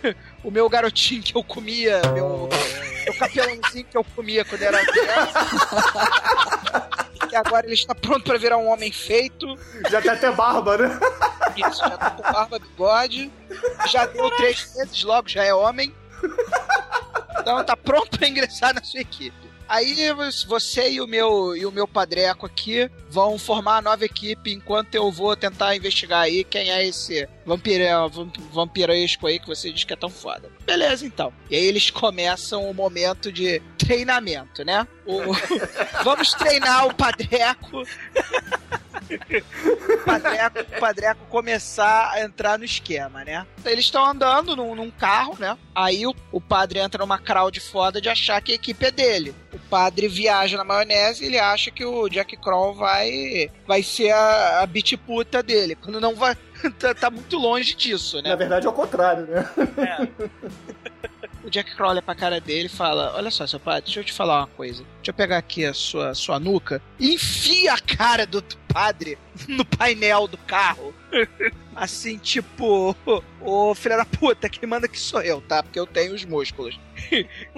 [0.44, 2.48] o meu garotinho que eu comia, meu,
[3.04, 5.46] meu capelãozinho que eu comia quando era criança.
[7.30, 9.58] e agora ele está pronto para virar um homem feito.
[9.90, 11.00] Já tem até barba, né?
[11.56, 13.30] Isso, já tá com barba, bigode.
[13.90, 15.94] Já deu três meses, logo já é homem.
[17.40, 19.48] Então tá pronto para ingressar na sua equipe.
[19.68, 19.94] Aí
[20.46, 24.94] você e o meu e o meu padreco aqui vão formar a nova equipe enquanto
[24.94, 27.84] eu vou tentar investigar aí quem é esse vampire,
[28.52, 30.50] vampiresco aí que você diz que é tão foda.
[30.64, 31.32] Beleza, então.
[31.50, 34.86] E aí eles começam o momento de treinamento, né?
[35.06, 35.18] O...
[36.04, 37.82] Vamos treinar o padreco.
[39.08, 43.46] o padreco, o padreco começar a entrar no esquema, né?
[43.64, 45.56] Eles estão andando num, num, carro, né?
[45.74, 49.34] Aí o, o padre entra numa crowd foda de achar que a equipe é dele.
[49.52, 54.10] O padre viaja na maionese e ele acha que o Jack Kroll vai, vai ser
[54.10, 55.74] a, a bitputa dele.
[55.76, 56.36] Quando não vai.
[56.78, 58.30] tá, tá, muito longe disso, né?
[58.30, 59.48] Na verdade é o contrário, né?
[59.76, 60.08] É.
[61.44, 64.04] o Jack Kroll olha pra cara dele e fala: Olha só, seu padre, deixa eu
[64.04, 64.84] te falar uma coisa.
[64.96, 68.42] Deixa eu pegar aqui a sua, sua nuca e enfia a cara do
[68.72, 70.94] padre no painel do carro.
[71.74, 72.94] Assim, tipo,
[73.40, 75.62] ô filho da puta, quem manda que sou eu, tá?
[75.62, 76.78] Porque eu tenho os músculos.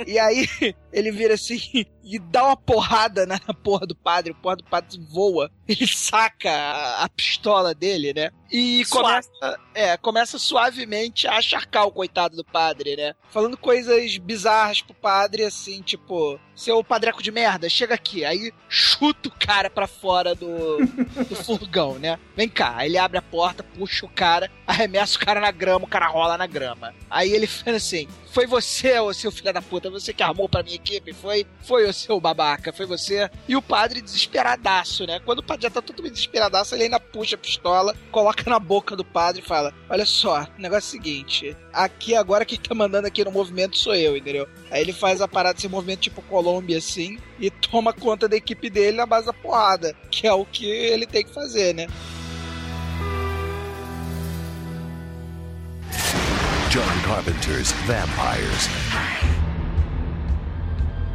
[0.06, 0.46] e aí
[0.92, 5.00] ele vira assim e dá uma porrada na porra do padre, o porra do padre
[5.10, 5.50] voa.
[5.66, 8.30] Ele saca a, a pistola dele, né?
[8.50, 9.06] E Suave.
[9.06, 13.14] começa, é, começa suavemente a acharcar o coitado do padre, né?
[13.30, 18.24] Falando coisas bizarras pro padre, assim, tipo, seu padreco de merda, chega aqui.
[18.24, 20.76] Aí chuta o cara pra fora do,
[21.28, 22.18] do furgão, né?
[22.36, 22.74] Vem cá.
[22.76, 26.06] Aí ele abre a porta, puxa o cara, arremessa o cara na grama, o cara
[26.06, 26.94] rola na grama.
[27.08, 30.62] Aí ele fala assim: Foi você, ô seu filho da puta, você que armou pra
[30.62, 31.12] minha equipe?
[31.12, 31.44] Foi?
[31.62, 33.28] Foi o seu babaca, foi você?
[33.48, 35.20] E o padre desesperadaço, né?
[35.24, 38.94] Quando o padre já tá totalmente desesperadaço, ele ainda puxa a pistola, coloca na boca
[38.94, 42.72] do padre e fala: Olha só, o negócio é o seguinte: aqui agora quem tá
[42.72, 44.48] mandando aqui no movimento sou eu, entendeu?
[44.70, 48.70] Aí ele faz a parada desse movimento tipo Colômbia assim e toma conta da equipe
[48.70, 51.88] dele na base da porrada, que é o que ele tem que fazer, né?
[56.70, 58.68] John Carpenter's Vampires.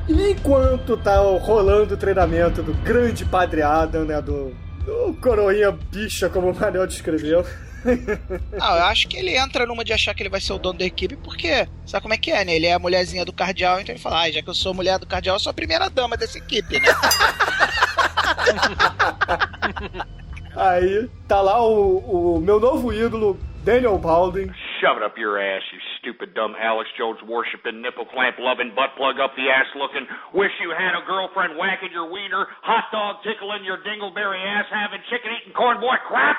[0.05, 4.53] E enquanto tá rolando o treinamento do grande Padre Adam, né, do,
[4.83, 7.45] do coroinha bicha, como o Manel descreveu,
[8.59, 10.77] ah, eu acho que ele entra numa de achar que ele vai ser o dono
[10.77, 12.53] da equipe, porque sabe como é que é, né?
[12.53, 14.99] Ele é a mulherzinha do cardeal, então ele fala, ah, já que eu sou mulher
[14.99, 16.89] do cardeal, eu sou a primeira dama dessa equipe, né?
[20.53, 24.51] Aí tá lá o, o meu novo ídolo, Daniel Baldwin.
[24.85, 28.93] Shove it up your ass, you stupid, dumb Alex Jones worshiping, nipple clamp loving, butt
[28.93, 33.17] plug up the ass looking, wish you had a girlfriend whacking your wiener, hot dog
[33.25, 36.37] tickling your dingleberry ass having chicken eating corn boy crap.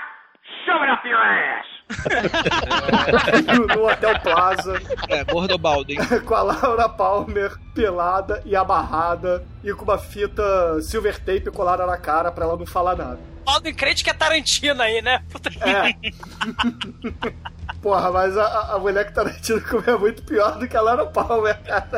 [0.62, 1.66] Shove it up your ass!
[3.74, 4.78] no Hotel Plaza.
[5.08, 5.98] É, Gordo Baldwin.
[6.24, 11.98] com a Laura Palmer pelada e abarrada e com uma fita silver tape colada na
[11.98, 13.18] cara pra ela não falar nada.
[13.44, 15.24] Baldwin crente que é Tarantino aí, né?
[15.32, 15.96] Puta é.
[17.82, 21.06] Porra, mas a, a mulher que Tarantino comeu é muito pior do que a Laura
[21.06, 21.88] Palmer, cara.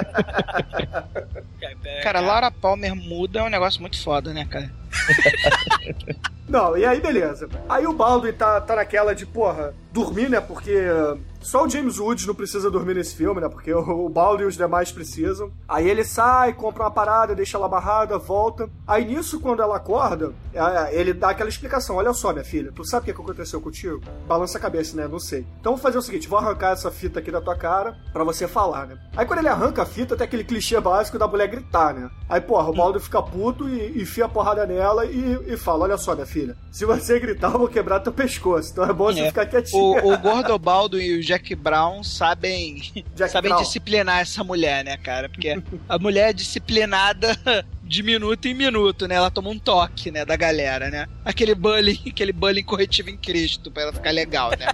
[2.02, 4.70] Cara, Laura Palmer muda é um negócio muito foda, né, cara?
[6.48, 7.48] Não, e aí beleza.
[7.68, 10.40] Aí o Baldwin tá, tá naquela de, porra, dormir, né?
[10.40, 10.72] Porque
[11.40, 13.48] só o James Woods não precisa dormir nesse filme, né?
[13.48, 15.52] Porque o, Baldo e os demais precisam.
[15.68, 18.68] Aí ele sai, compra uma parada, deixa ela amarrada, volta.
[18.86, 22.84] Aí nisso, quando ela acorda, é, ele dá aquela explicação: Olha só, minha filha, tu
[22.84, 24.00] sabe o que aconteceu contigo?
[24.26, 25.06] Balança a cabeça, né?
[25.06, 25.46] Não sei.
[25.60, 28.48] Então vou fazer o seguinte: vou arrancar essa fita aqui da tua cara pra você
[28.48, 28.98] falar, né?
[29.16, 32.10] Aí quando ele arranca a fita, tem aquele clichê básico da mulher gritar, né?
[32.28, 35.96] Aí, porra, o Baldo fica puto e enfia a porrada nela e, e fala: Olha
[35.98, 38.70] só, minha filha, se você gritar, eu vou quebrar teu pescoço.
[38.72, 39.26] Então é bom você É.
[39.28, 39.82] ficar quietinha.
[39.82, 42.82] O, o Gordobaldo e o Jack Brown sabem,
[43.14, 43.62] Jack sabem Brown.
[43.62, 45.28] disciplinar essa mulher, né, cara?
[45.28, 47.36] Porque a mulher é disciplinada
[47.82, 49.14] de minuto em minuto, né?
[49.14, 51.06] Ela toma um toque, né, da galera, né?
[51.24, 54.66] Aquele bullying, aquele bullying corretivo em Cristo pra ela ficar legal, né?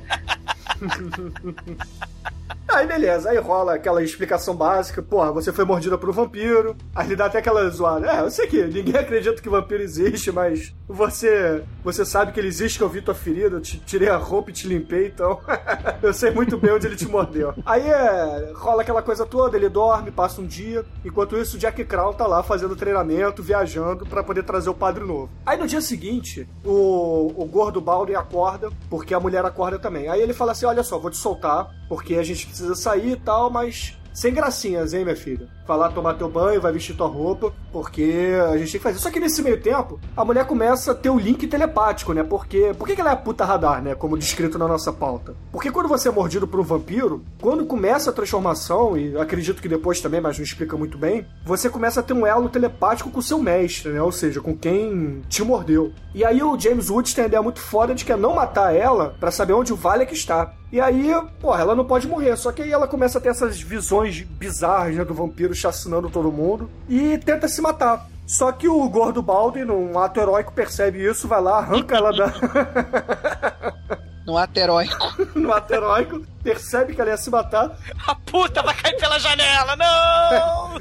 [2.69, 7.07] Aí beleza, aí rola aquela explicação básica, porra, você foi mordida por um vampiro, aí
[7.07, 8.11] ele dá até aquela zoada.
[8.11, 12.49] É, eu sei que ninguém acredita que vampiro existe, mas você você sabe que ele
[12.49, 15.41] existe, que eu vi tua ferida, eu te tirei a roupa e te limpei, então
[16.03, 17.55] eu sei muito bem onde ele te mordeu.
[17.65, 21.85] Aí é, rola aquela coisa toda, ele dorme, passa um dia, enquanto isso o Jack
[21.85, 25.31] Crow tá lá fazendo treinamento, viajando pra poder trazer o padre novo.
[25.45, 30.09] Aí no dia seguinte, o, o gordo Baldwin acorda, porque a mulher acorda também.
[30.09, 33.17] Aí ele fala assim, olha só, vou te soltar, porque a gente precisa sair e
[33.17, 35.49] tal, mas sem gracinhas, hein, minha filha?
[35.65, 39.01] Vai lá tomar teu banho, vai vestir tua roupa, porque a gente tem que fazer.
[39.01, 42.23] Só que nesse meio tempo, a mulher começa a ter o link telepático, né?
[42.23, 42.73] Porque.
[42.79, 43.97] Por que que ela é a puta radar, né?
[43.97, 45.35] Como descrito na nossa pauta.
[45.51, 49.69] Porque quando você é mordido por um vampiro, quando começa a transformação, e acredito que
[49.69, 53.19] depois também, mas não explica muito bem, você começa a ter um elo telepático com
[53.19, 54.01] o seu mestre, né?
[54.01, 55.93] Ou seja, com quem te mordeu.
[56.15, 58.73] E aí o James Woods tem a ideia muito foda de que é não matar
[58.73, 60.55] ela pra saber onde o Valek está.
[60.71, 62.37] E aí, porra, ela não pode morrer.
[62.37, 66.33] Só que aí ela começa a ter essas visões bizarras, né, do vampiro chacinando todo
[66.33, 68.07] mundo e tenta se matar.
[68.27, 72.33] Só que o gordo Baldwin, num ato heróico, percebe isso, vai lá, arranca ela da.
[74.27, 74.97] No ato heróico.
[75.39, 77.77] no ato heróico, percebe que ela ia se matar.
[78.07, 80.81] A puta vai cair pela janela, não!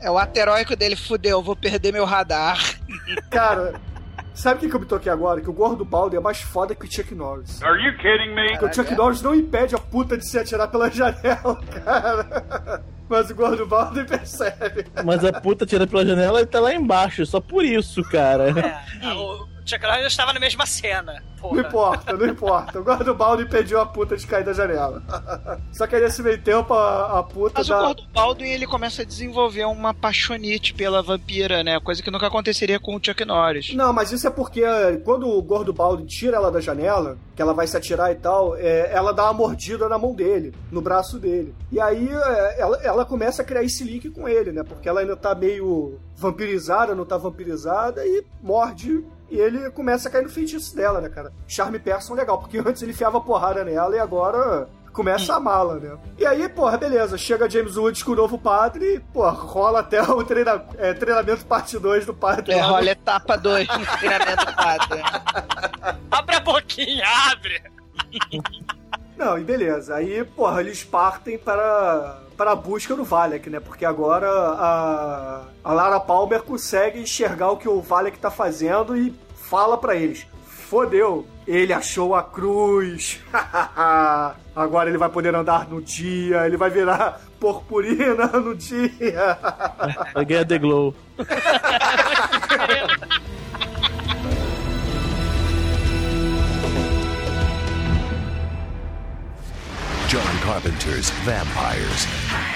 [0.00, 2.58] É o ato heróico dele, fudeu, vou perder meu radar.
[3.30, 3.78] Cara,
[4.32, 5.42] sabe o que, que eu me toquei agora?
[5.42, 7.62] Que o gordo Baldwin é mais foda que o Chuck Norris.
[7.62, 8.58] Are you kidding me?
[8.58, 12.82] Porque o Chuck Norris não impede a puta de se atirar pela janela, cara.
[13.08, 14.86] Mas o gordo Baldwin percebe.
[15.04, 18.50] Mas a puta tira pela janela e tá lá embaixo, só por isso, cara.
[18.50, 19.14] É,
[19.64, 21.22] o Chuck Norris estava na mesma cena.
[21.42, 21.60] Não Porra.
[21.60, 22.80] importa, não importa.
[22.80, 25.02] O gordo Baldwin impediu a puta de cair da janela.
[25.72, 27.78] Só que aí nesse meio tempo a, a puta Mas dá...
[27.78, 31.80] o Gordo Baldwin, ele começa a desenvolver uma paixonite pela vampira, né?
[31.80, 33.74] Coisa que nunca aconteceria com o Chuck Norris.
[33.74, 34.62] Não, mas isso é porque
[35.04, 38.56] quando o gordo Baldwin tira ela da janela, que ela vai se atirar e tal,
[38.56, 41.54] é, ela dá uma mordida na mão dele, no braço dele.
[41.70, 44.62] E aí é, ela, ela começa a criar esse link com ele, né?
[44.62, 49.04] Porque ela ainda tá meio vampirizada, não tá vampirizada, e morde.
[49.34, 51.32] E ele começa a cair no feitiço dela, né, cara?
[51.48, 55.98] Charme Person legal, porque antes ele enfiava porrada nela e agora começa a amá-la, né?
[56.16, 60.00] E aí, porra, beleza, chega James Woods com o novo padre e, porra, rola até
[60.00, 62.52] o treina, é, treinamento parte 2 do padre.
[62.52, 65.02] É, rola etapa 2 no treinamento do padre.
[66.12, 67.60] Abre a boquinha, abre!
[69.18, 69.96] Não, e beleza.
[69.96, 73.60] Aí, porra, eles partem para, para a busca do Valek, né?
[73.60, 79.14] Porque agora a, a Lara Palmer consegue enxergar o que o Valek tá fazendo e
[79.48, 83.20] fala pra eles: Fodeu, ele achou a cruz.
[84.56, 89.38] agora ele vai poder andar no dia, ele vai virar purpurina no dia.
[90.26, 90.94] Ganhar The Glow.
[100.08, 102.53] John Carpenter's Vampires.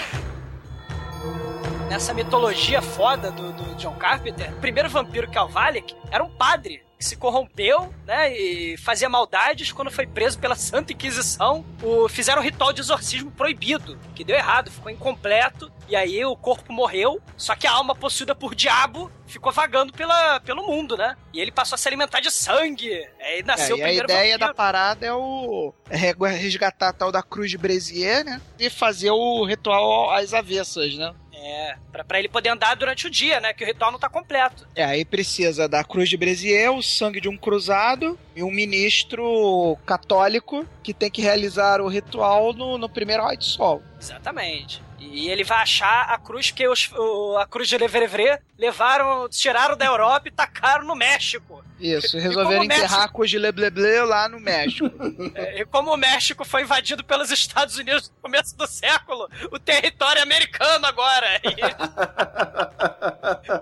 [1.88, 6.22] Nessa mitologia foda do, do John Carpenter, o primeiro vampiro que é o Valek era
[6.22, 11.64] um padre que se corrompeu, né, e fazia maldades quando foi preso pela Santa Inquisição.
[11.80, 16.36] O, fizeram um ritual de exorcismo proibido, que deu errado, ficou incompleto, e aí o
[16.36, 21.16] corpo morreu, só que a alma possuída por diabo ficou vagando pela, pelo mundo, né?
[21.32, 22.90] E ele passou a se alimentar de sangue.
[23.20, 24.48] Aí nasceu É, o e a primeiro ideia vampiro.
[24.48, 28.40] da parada é o é resgatar a tal da cruz de Brezier, né?
[28.58, 31.14] E fazer o ritual às avessas, né?
[31.40, 33.52] É, pra, pra ele poder andar durante o dia, né?
[33.52, 34.66] Que o ritual não tá completo.
[34.74, 39.76] É, aí precisa da cruz de Brezier, o sangue de um cruzado e um ministro
[39.86, 43.82] católico que tem que realizar o ritual no, no primeiro raio de sol.
[44.00, 44.82] Exatamente.
[44.98, 49.76] E ele vai achar a cruz que os, o- a cruz de Leverevre levaram, tiraram
[49.76, 51.64] da Europa e tacaram no México.
[51.80, 54.88] Isso, resolveram enterrar México- a cruz de Lebleble lá no México.
[55.34, 59.58] É, E como o México foi invadido pelos Estados Unidos no começo do século, o
[59.58, 61.40] território é americano agora.
[61.44, 61.58] E-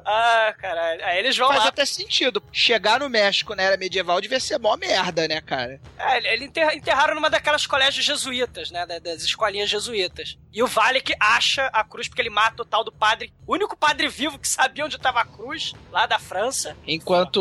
[0.05, 1.05] ah, caralho.
[1.05, 1.69] Aí eles vão Faz lá.
[1.69, 2.43] até sentido.
[2.53, 5.81] Chegar no México na era medieval devia ser mó merda, né, cara?
[5.99, 8.87] É, ele- ele enterra- enterraram numa daquelas colégios jesuítas, né?
[8.87, 10.37] da- Das escolinhas jesuítas.
[10.53, 13.77] E o Valek acha a cruz porque ele mata o tal do padre, o único
[13.77, 16.77] padre vivo que sabia onde estava a cruz, lá da França.
[16.87, 17.37] Enquanto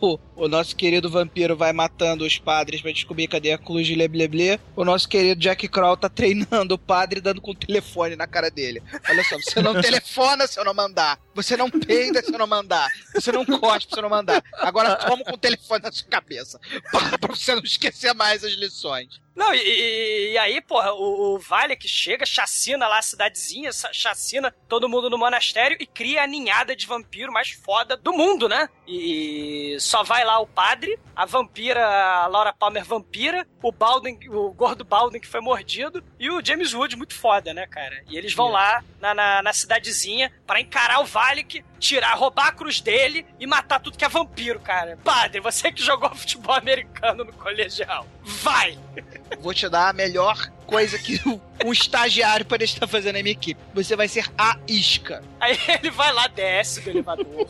[0.00, 3.94] o, o nosso querido vampiro vai matando os padres pra descobrir cadê a cruz de
[3.94, 8.26] Lebleble, o nosso querido Jack Kroll tá treinando o padre dando com o telefone na
[8.26, 8.82] cara dele.
[9.08, 11.18] Olha só, você não telefona se eu não mandar.
[11.34, 12.88] Você não peida se eu não mandar.
[13.14, 14.42] Você não cospe se eu não mandar.
[14.54, 16.60] Agora toma com o telefone na sua cabeça.
[16.90, 19.20] Pra, pra você não esquecer mais as lições.
[19.34, 24.88] Não, e, e- aí, porra, o, o Valek chega, chacina lá a cidadezinha, chacina todo
[24.88, 28.68] mundo no monastério e cria a ninhada de vampiro mais foda do mundo, né?
[28.86, 34.52] E, só vai lá o padre, a vampira, a Laura Palmer vampira, o Baldwin, o
[34.52, 38.02] gordo Baldwin que foi mordido e o James Wood muito foda, né, cara?
[38.08, 42.52] E eles vão lá na, na, na cidadezinha pra encarar o Valek, tirar, roubar a
[42.52, 44.96] cruz dele e matar tudo que é vampiro, cara.
[45.02, 48.78] Padre, você que jogou futebol americano no colegial, vai!
[49.40, 51.18] Vou te dar a melhor coisa que
[51.64, 53.60] um estagiário pode estar fazendo na minha equipe.
[53.74, 55.24] Você vai ser a isca.
[55.40, 57.48] Aí ele vai lá, desce do elevador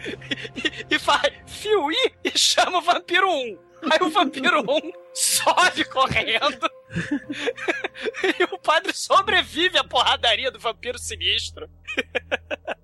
[0.56, 3.67] e, e faz Fiui e chama o vampiro 1.
[3.82, 6.70] Aí o vampiro 1 sobe correndo
[8.38, 11.68] e o padre sobrevive à porradaria do vampiro sinistro.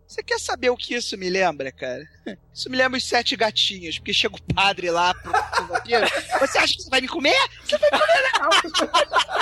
[0.06, 2.04] Você quer saber o que isso me lembra, cara?
[2.52, 6.06] Isso me lembra os sete gatinhos, porque chega o padre lá pro, pro vampiro.
[6.38, 7.36] Você acha que você vai me comer?
[7.64, 8.32] Você vai comer,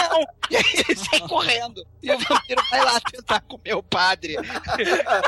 [0.09, 0.27] não!
[0.51, 1.87] E aí ele sai correndo.
[2.03, 4.37] E o vampiro vai lá tentar comer o padre.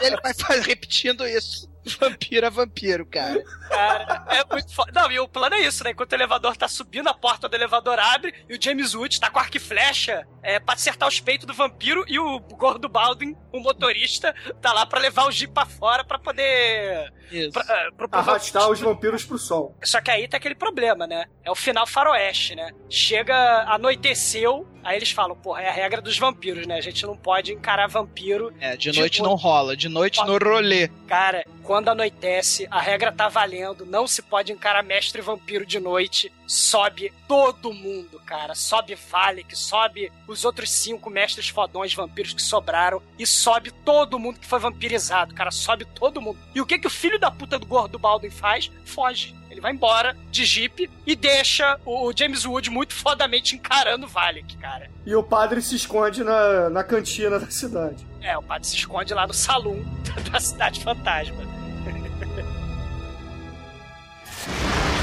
[0.01, 1.68] Ele vai repetindo isso.
[2.01, 3.43] Vampiro é vampiro, cara.
[3.68, 4.91] Cara, é muito foda.
[4.95, 5.91] Não, e o plano é isso, né?
[5.91, 9.28] Enquanto o elevador tá subindo, a porta do elevador abre e o James Wood tá
[9.30, 13.37] com arco e flecha é, pra acertar os peitos do vampiro e o gordo Baldwin,
[13.53, 17.12] o motorista, tá lá pra levar o jeep pra fora pra poder...
[17.30, 17.53] Isso.
[17.53, 19.76] Pra, é, pro- pro- Arrastar os vampiros pro sol.
[19.85, 21.26] Só que aí tem aquele problema, né?
[21.45, 22.70] É o final faroeste, né?
[22.89, 26.76] Chega, anoiteceu, aí eles falam, porra, é a regra dos vampiros, né?
[26.76, 28.53] A gente não pode encarar vampiro.
[28.61, 30.89] É, de noite não rola, de noite no rolê.
[31.07, 36.30] Cara, quando anoitece, a regra tá valendo, não se pode encarar mestre vampiro de noite.
[36.47, 38.55] Sobe todo mundo, cara.
[38.55, 44.39] Sobe Valek, sobe os outros cinco mestres fodões vampiros que sobraram e sobe todo mundo
[44.39, 45.51] que foi vampirizado, cara.
[45.51, 46.39] Sobe todo mundo.
[46.55, 48.70] E o que que o filho da puta do gordo Baldwin faz?
[48.85, 49.35] Foge.
[49.55, 54.57] Ele vai embora de jeep e deixa o James Wood muito fodamente encarando o Valek,
[54.57, 54.91] cara.
[55.07, 58.05] E o padre se esconde na, na cantina da cidade.
[58.21, 59.81] É, o padre se esconde lá no salão
[60.33, 61.37] da cidade fantasma.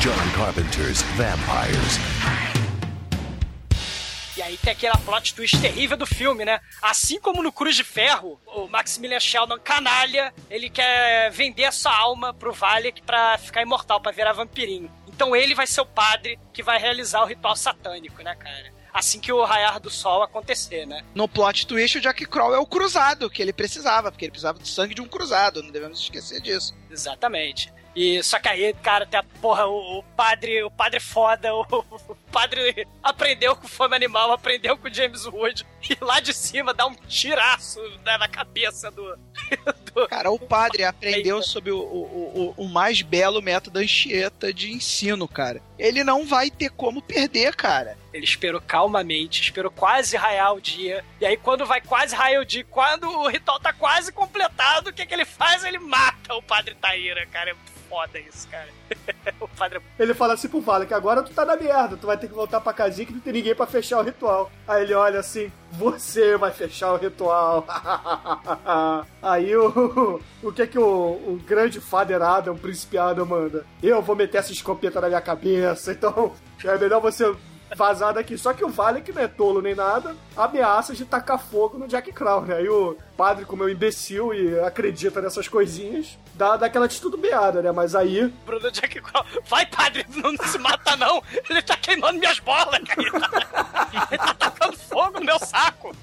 [0.02, 2.61] John Carpenter's Vampires.
[4.38, 6.61] E aí tem aquela plot twist terrível do filme, né?
[6.82, 11.95] Assim como no Cruz de Ferro, o Maximilian Sheldon, canalha, ele quer vender a sua
[11.95, 14.89] alma pro Valek pra ficar imortal, pra virar vampirinho.
[15.07, 18.71] Então ele vai ser o padre que vai realizar o ritual satânico, né, cara?
[18.93, 21.03] Assim que o raiar do sol acontecer, né?
[21.15, 24.59] No plot twist, o Jack Kroll é o cruzado que ele precisava, porque ele precisava
[24.59, 26.75] do sangue de um cruzado, não devemos esquecer disso.
[26.89, 27.71] Exatamente.
[27.96, 31.62] E só que aí, cara, tem a porra, o, o padre, o padre foda, o,
[32.08, 36.88] o padre aprendeu com fome animal, aprendeu com James Wood e lá de cima dá
[36.88, 39.04] um tiraço né, na cabeça do,
[39.94, 45.28] do- Cara, o padre aprendeu sobre o, o, o, mais belo método Anchieta de ensino,
[45.28, 45.62] cara.
[45.78, 47.98] Ele não vai ter como perder, cara.
[48.14, 51.04] Ele esperou calmamente, esperou quase raiar o dia.
[51.20, 54.94] E aí, quando vai quase raiar o dia, quando o ritual tá quase completado, o
[54.94, 55.64] que, que ele faz?
[55.64, 57.52] Ele mata o padre Taíra, cara.
[57.52, 57.56] É
[57.92, 58.70] foda isso, cara.
[59.42, 59.82] o padre.
[60.00, 62.62] Ele fala assim pro Valek, agora tu tá na merda, tu vai ter que voltar
[62.62, 64.50] pra casinha que não tem ninguém pra fechar o ritual.
[64.66, 67.66] Aí ele olha assim, você vai fechar o ritual.
[69.22, 73.66] Aí o, o que que o, o grande Father Adam, o príncipe Adam, manda?
[73.84, 76.34] Eu vou meter essa escopeta na minha cabeça, então
[76.64, 77.36] é melhor você
[77.76, 78.38] vazar daqui.
[78.38, 82.12] Só que o Valek não é tolo nem nada, ameaça de tacar fogo no Jack
[82.12, 82.56] Crow, né?
[82.56, 87.72] Aí o padre, como é um imbecil e acredita nessas coisinhas, dá daquela titubeada, né?
[87.72, 89.24] Mas aí Bruno Jack Crow.
[89.47, 91.22] Vai, padre, não, não se mata, não.
[91.47, 92.99] Ele tá queimando minhas bolas, cara.
[92.99, 95.95] Ele tá, ele tá tacando fogo no meu saco.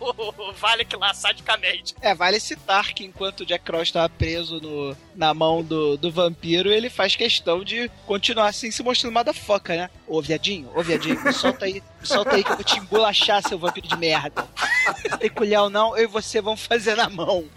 [0.00, 1.94] O, o Valek lá, sadicamente.
[2.00, 6.10] É, vale citar que enquanto o Jack Cross estava preso no, na mão do, do
[6.10, 9.90] vampiro, ele faz questão de continuar assim se mostrando motherfucker, né?
[10.08, 13.46] Ô, viadinho, ô, viadinho, me solta aí, me solta aí que eu vou te embolachar,
[13.46, 14.44] seu vampiro de merda.
[15.20, 17.44] Tem colher ou não, eu e você vamos fazer na mão.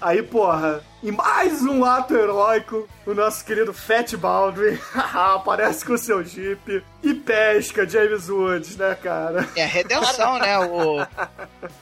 [0.00, 6.22] Aí, porra, em mais um ato heróico, o nosso querido Fat Baldwin aparece com seu
[6.24, 9.48] jeep e pesca James Woods, né, cara?
[9.56, 10.56] É a redenção, né?
[10.60, 11.00] O,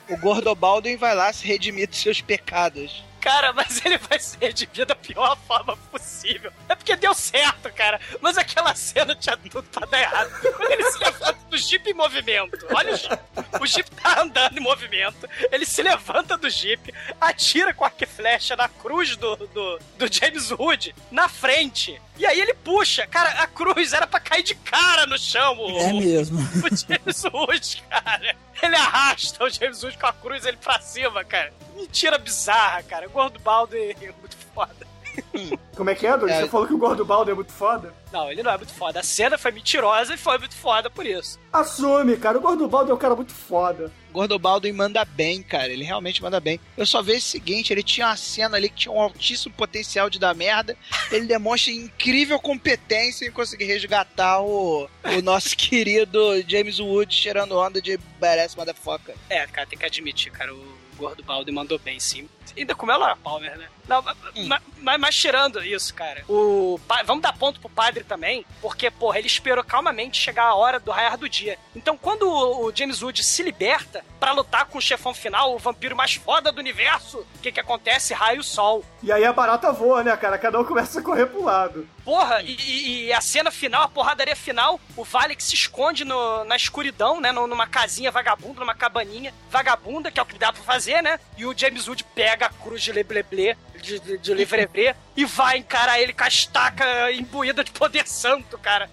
[0.08, 3.04] O Gordo Baldwin vai lá se redimir dos seus pecados.
[3.26, 6.52] Cara, mas ele vai se redimir da pior forma possível.
[6.68, 8.00] É porque deu certo, cara.
[8.20, 10.30] Mas aquela cena tinha tudo pra dar errado.
[10.40, 12.64] Quando ele se levanta do Jeep em movimento.
[12.72, 13.18] Olha o Jeep.
[13.60, 15.28] O Jeep tá andando em movimento.
[15.50, 20.12] Ele se levanta do Jeep, atira com arco e flecha na cruz do, do, do
[20.12, 22.00] James Wood, na frente.
[22.18, 23.06] E aí ele puxa.
[23.06, 25.56] Cara, a cruz era pra cair de cara no chão.
[25.58, 26.40] O, É mesmo.
[26.64, 28.36] o James Wood, cara.
[28.62, 31.52] Ele arrasta o James Wood com a cruz ele pra cima, cara.
[31.74, 33.06] Mentira bizarra, cara.
[33.06, 34.86] O Gordo Baldo é muito foda.
[35.76, 36.30] Como é que é, Doug?
[36.30, 36.40] É.
[36.40, 37.92] Você falou que o Gordo Baldo é muito foda?
[38.12, 39.00] Não, ele não é muito foda.
[39.00, 41.38] A cena foi mentirosa e foi muito foda por isso.
[41.52, 42.38] Assume, cara.
[42.38, 43.92] O Gordo Baldo é um cara muito foda.
[44.12, 45.70] Gordo Baldwin manda bem, cara.
[45.70, 46.58] Ele realmente manda bem.
[46.74, 50.08] Eu só vejo o seguinte: ele tinha uma cena ali que tinha um altíssimo potencial
[50.08, 50.74] de dar merda.
[51.12, 57.82] Ele demonstra incrível competência em conseguir resgatar o, o nosso querido James Wood cheirando onda
[57.82, 59.14] de badass motherfucker.
[59.28, 60.54] É, cara, tem que admitir, cara.
[60.54, 62.26] O Gordo Baldo mandou bem, sim.
[62.56, 63.66] Ainda como ela Palmer, né?
[63.88, 64.16] Não, ma-
[64.48, 68.90] ma- mas, mas tirando isso, cara, o pa- vamos dar ponto pro padre também, porque,
[68.90, 71.56] porra, ele esperou calmamente chegar a hora do raiar do dia.
[71.74, 75.94] Então, quando o, James Wood se liberta pra lutar com o chefão final, o vampiro
[75.94, 78.12] mais foda do universo, o que que acontece?
[78.12, 78.84] Raio o sol.
[79.04, 80.36] E aí a barata voa, né, cara?
[80.36, 81.88] Cada um começa a correr pro lado.
[82.04, 86.56] Porra, e, e- a cena final, a porradaria final, o Valek se esconde no- na
[86.56, 87.30] escuridão, né?
[87.30, 91.20] Numa casinha vagabunda, numa cabaninha vagabunda, que é o que dá pra fazer, né?
[91.36, 95.58] E o James Wood pega a cruz de lebleble, de, de, de livrebré, e vai
[95.58, 98.90] encarar ele com a estaca imbuída de poder santo, cara.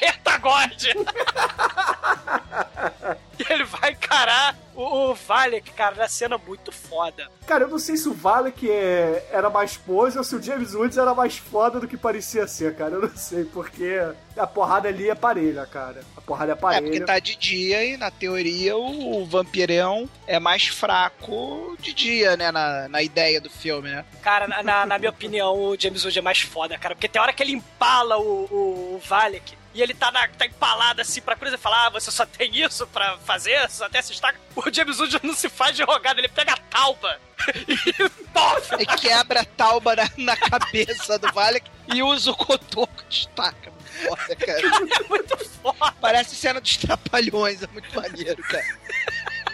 [0.00, 0.84] Eita, God.
[3.38, 7.28] E ele vai encarar o, o Valek, cara, na cena muito foda.
[7.46, 10.74] Cara, eu não sei se o Valek é, era mais pose ou se o James
[10.74, 12.94] Woods era mais foda do que parecia ser, cara.
[12.96, 13.98] Eu não sei, porque
[14.36, 16.00] a porrada ali é parelha, cara.
[16.16, 16.82] A porrada é É, parelha.
[16.82, 22.50] porque tá de dia e, na teoria, o vampirão é mais fraco de dia, né?
[22.52, 24.04] Na, na ideia do filme, né?
[24.22, 26.94] Cara, na, na- na minha opinião, o James Wood é mais foda, cara.
[26.94, 30.46] Porque tem hora que ele empala o, o, o Valek e ele tá, na, tá
[30.46, 33.68] empalado assim pra cruz e fala: Ah, você só tem isso pra fazer?
[33.70, 34.38] Só tem essa estaca?
[34.56, 37.20] O James Wood não se faz de rogada, ele pega a tauba
[37.68, 38.74] e pof!
[38.78, 43.70] E quebra a tauba na, na cabeça do Valek e usa o cotoco de estaca.
[43.70, 44.60] Muito foda, cara.
[45.04, 45.94] É muito foda.
[46.00, 48.78] Parece cena dos trapalhões, é muito maneiro, cara.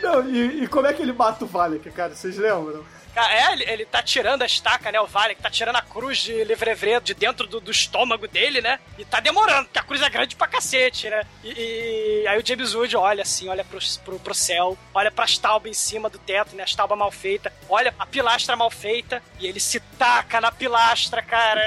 [0.02, 2.14] Não, e, e como é que ele mata o Valek, cara?
[2.14, 2.84] Vocês lembram?
[3.16, 5.00] É, ele, ele tá tirando a estaca, né?
[5.00, 8.78] O Valek tá tirando a cruz de Livrevre de dentro do, do estômago dele, né?
[8.98, 11.22] E tá demorando, porque a cruz é grande pra cacete, né?
[11.42, 15.38] E, e aí o James Wood olha assim, olha pro, pro, pro céu, olha pras
[15.38, 16.64] taubas em cima do teto, né?
[16.64, 21.22] As taubas mal feitas, olha a pilastra mal feita e ele se taca na pilastra,
[21.22, 21.60] cara.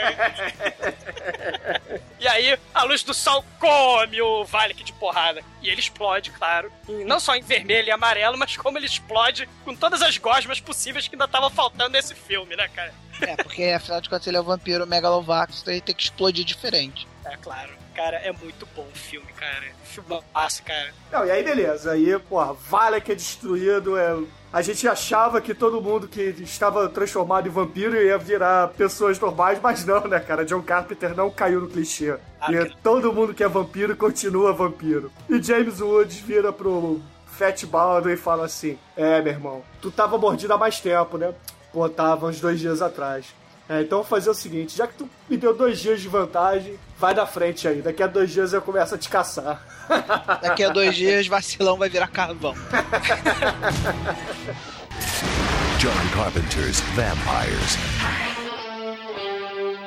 [2.20, 5.44] e aí a luz do sol come o Valek de porrada.
[5.62, 6.72] E ele explode, claro.
[6.88, 10.60] E não só em vermelho e amarelo, mas como ele explode com todas as gosmas
[10.60, 12.94] possíveis que ainda estavam faltando nesse filme, né, cara?
[13.22, 16.46] É, porque afinal de contas ele é o vampiro megalovax, então ele tem que explodir
[16.46, 17.08] diferente.
[17.26, 17.72] É claro.
[17.98, 19.66] Cara, é muito bom o filme, cara.
[19.84, 20.94] Filme massa, cara.
[21.12, 21.94] Não, e aí beleza.
[21.94, 23.98] Aí, porra, Valek é destruído.
[23.98, 24.16] É...
[24.54, 29.60] A gente achava que todo mundo que estava transformado em vampiro ia virar pessoas normais,
[29.62, 30.46] mas não, né, cara?
[30.46, 32.18] John Carpenter não caiu no clichê.
[32.40, 35.12] Ah, e todo mundo que é vampiro continua vampiro.
[35.28, 40.20] E James Woods vira pro Fat Baldwin e fala assim: É, meu irmão, tu tava
[40.20, 41.34] mordido há mais tempo, né?
[41.72, 43.26] Pô, tava uns dois dias atrás.
[43.70, 46.80] É, então vou fazer o seguinte: já que tu me deu dois dias de vantagem,
[46.98, 47.82] vai na frente aí.
[47.82, 49.62] Daqui a dois dias eu começo a te caçar.
[50.42, 52.54] Daqui a dois dias, vacilão vai virar carvão.
[55.80, 57.78] John Carpenter's Vampires.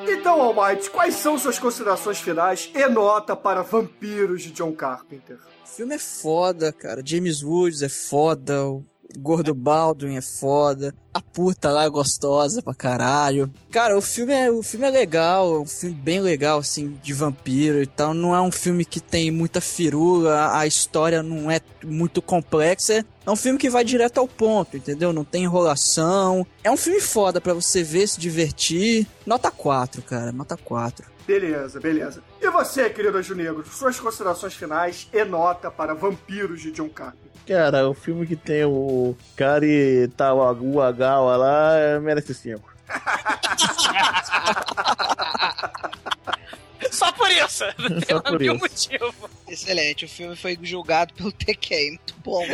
[0.08, 5.38] Então, Almighty, quais são suas considerações finais e nota para Vampiros de John Carpenter?
[5.64, 7.02] O filme é foda, cara.
[7.04, 8.66] James Woods é foda.
[8.66, 8.84] O
[9.18, 10.94] Gordo Baldwin é foda.
[11.12, 13.52] A puta lá é gostosa pra caralho.
[13.70, 15.56] Cara, o filme é, o filme é legal.
[15.56, 18.14] É um filme bem legal, assim, de vampiro e tal.
[18.14, 20.56] Não é um filme que tem muita firula.
[20.56, 23.04] A história não é muito complexa.
[23.26, 25.12] É um filme que vai direto ao ponto, entendeu?
[25.12, 26.46] Não tem enrolação.
[26.62, 29.06] É um filme foda pra você ver, se divertir.
[29.26, 30.32] Nota 4, cara.
[30.32, 31.06] Nota 4.
[31.30, 32.24] Beleza, beleza.
[32.40, 37.30] E você, querido Anjo Negro, suas considerações finais e nota para Vampiros de John Carpenter?
[37.46, 40.90] Cara, o filme que tem o Kari Tawagua
[41.36, 42.68] lá é, merece 5.
[46.90, 47.62] Só por isso.
[47.78, 48.54] Não Só por isso.
[48.56, 49.14] motivo.
[49.48, 52.44] Excelente, o filme foi julgado pelo TK, muito bom.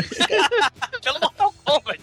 [1.02, 2.00] Pelo Mortal Kombat.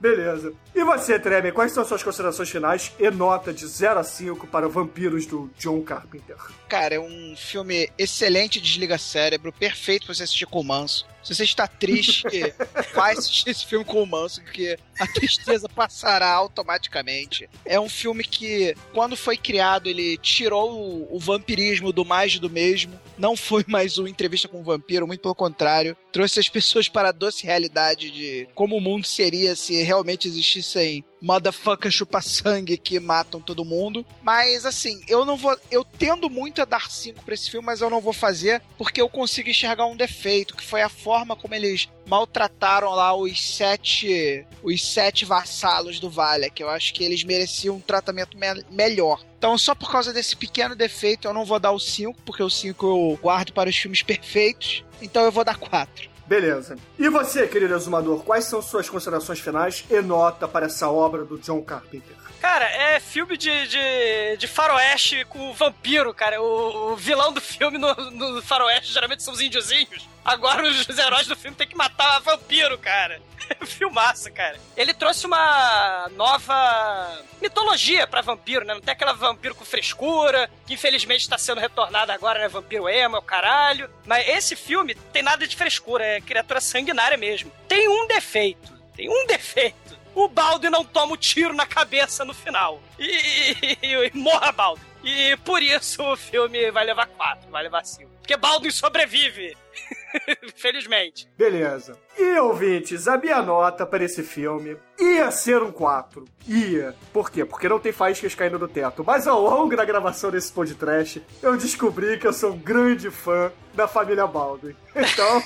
[0.00, 0.54] Beleza.
[0.74, 4.66] E você, Treme, quais são suas considerações finais e nota de 0 a 5 para
[4.66, 6.36] Vampiros do John Carpenter?
[6.68, 11.06] Cara, é um filme excelente, desliga cérebro, perfeito pra você assistir com o manso.
[11.22, 12.26] Se você está triste,
[12.94, 17.48] vai assistir esse filme com o manso, porque a tristeza passará automaticamente.
[17.64, 22.50] É um filme que, quando foi criado, ele tirou o, o vampirismo do mais do
[22.50, 22.98] mesmo.
[23.18, 25.96] Não foi mais uma entrevista com um vampiro, muito pelo contrário.
[26.12, 31.04] Trouxe as pessoas para a doce realidade de como o mundo seria se realmente existissem
[31.20, 34.04] motherfucker chupa-sangue que matam todo mundo.
[34.22, 35.56] Mas, assim, eu não vou.
[35.70, 39.00] Eu tendo muito a dar 5 pra esse filme, mas eu não vou fazer porque
[39.00, 44.46] eu consigo enxergar um defeito, que foi a forma como eles maltrataram lá os sete.
[44.62, 49.22] Os sete vassalos do Vale, que eu acho que eles mereciam um tratamento me melhor.
[49.38, 52.50] Então, só por causa desse pequeno defeito, eu não vou dar o 5, porque o
[52.50, 54.84] 5 eu guardo para os filmes perfeitos.
[55.00, 56.09] Então eu vou dar 4.
[56.30, 56.76] Beleza.
[56.96, 61.36] E você, querido exumador, quais são suas considerações finais e nota para essa obra do
[61.36, 62.14] John Carpenter?
[62.40, 66.40] Cara, é filme de, de, de faroeste com vampiro, cara.
[66.40, 70.08] O, o vilão do filme no, no faroeste geralmente são os índiozinhos.
[70.24, 73.20] Agora os, heróis do filme têm que matar vampiro, cara.
[73.66, 74.58] Filmaça, cara.
[74.74, 78.72] Ele trouxe uma nova mitologia pra vampiro, né?
[78.72, 82.48] Não tem aquela vampiro com frescura, que infelizmente tá sendo retornada agora, né?
[82.48, 83.90] Vampiro emo, é o caralho.
[84.06, 87.52] Mas esse filme tem nada de frescura, é criatura sanguinária mesmo.
[87.68, 88.72] Tem um defeito.
[88.96, 89.99] Tem um defeito.
[90.20, 92.78] O Baldo não toma o um tiro na cabeça no final.
[92.98, 94.82] E, e, e, e morra Baldo.
[95.02, 98.10] E por isso o filme vai levar quatro, vai levar cinco.
[98.18, 99.56] Porque Baldwin sobrevive.
[100.56, 101.26] Felizmente.
[101.38, 101.98] Beleza.
[102.22, 106.22] E ouvintes, a minha nota para esse filme ia ser um 4.
[106.46, 106.94] Ia.
[107.14, 107.46] Por quê?
[107.46, 109.02] Porque não tem faíscas caindo do teto.
[109.02, 113.50] Mas ao longo da gravação desse podcast, eu descobri que eu sou um grande fã
[113.72, 114.76] da família Baldwin.
[114.94, 115.42] Então.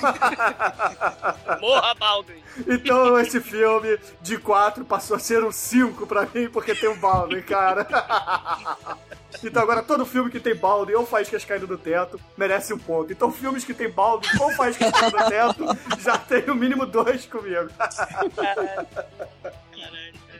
[1.61, 2.43] Morra, Baldwin!
[2.67, 6.95] Então esse filme de 4 passou a ser um 5 pra mim, porque tem o
[6.97, 7.87] Baldwin, cara.
[9.43, 13.11] Então agora todo filme que tem balde ou faíscas caindo do teto merece um ponto.
[13.11, 15.65] Então filmes que tem balde ou faíscas caindo do teto
[15.99, 17.69] já tem no mínimo dois comigo.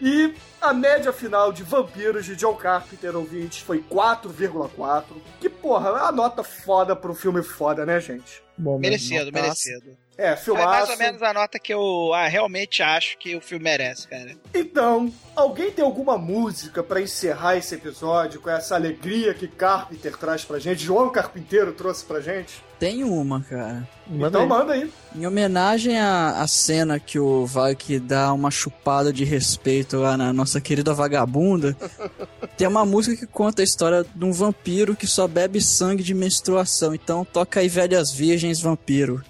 [0.02, 5.04] E a média final de Vampiros de John Carpenter ouvintes foi 4,4.
[5.40, 8.44] Que porra, é uma nota foda pro filme foda, né, gente?
[8.58, 9.98] Bom, merecido, merecido.
[10.18, 10.68] É, filmaço.
[10.68, 14.08] É mais ou menos a nota que eu ah, realmente acho que o filme merece,
[14.08, 14.36] cara.
[14.54, 20.46] Então, alguém tem alguma música para encerrar esse episódio com essa alegria que Carpenter traz
[20.46, 20.84] pra gente?
[20.84, 22.64] João Carpinteiro trouxe pra gente?
[22.80, 23.88] Tem uma, cara.
[24.08, 24.48] Manda então aí.
[24.48, 24.92] manda aí.
[25.16, 30.32] Em homenagem à, à cena que o Valk dá uma chupada de respeito lá na
[30.32, 31.76] nossa querida vagabunda,
[32.58, 36.14] tem uma música que conta a história de um vampiro que só bebe sangue de
[36.14, 36.94] menstruação.
[36.94, 39.24] Então toca aí Velhas Virgens Vampiro.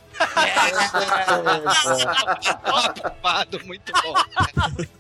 [2.89, 4.13] Ocupado, muito bom.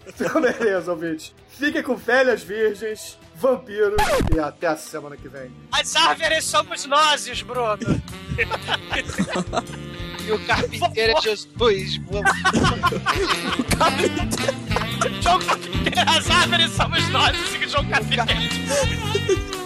[0.07, 1.35] Então, beleza, ouvinte.
[1.49, 3.95] Fiquem com velhas virgens, vampiros
[4.33, 5.51] e até a semana que vem.
[5.71, 7.77] As árvores somos nós, Bruno.
[10.25, 11.97] e o carpinteiro é Jesus.
[13.59, 14.65] o carpinteiro.
[15.21, 19.64] João Carpinteiro, as árvores somos nós, assim que João Carpinteiro.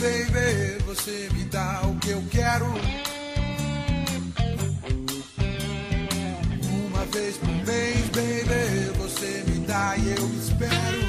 [0.00, 2.64] Baby, você me dá o que eu quero.
[6.86, 11.00] Uma vez por mês, baby, você me dá e eu espero.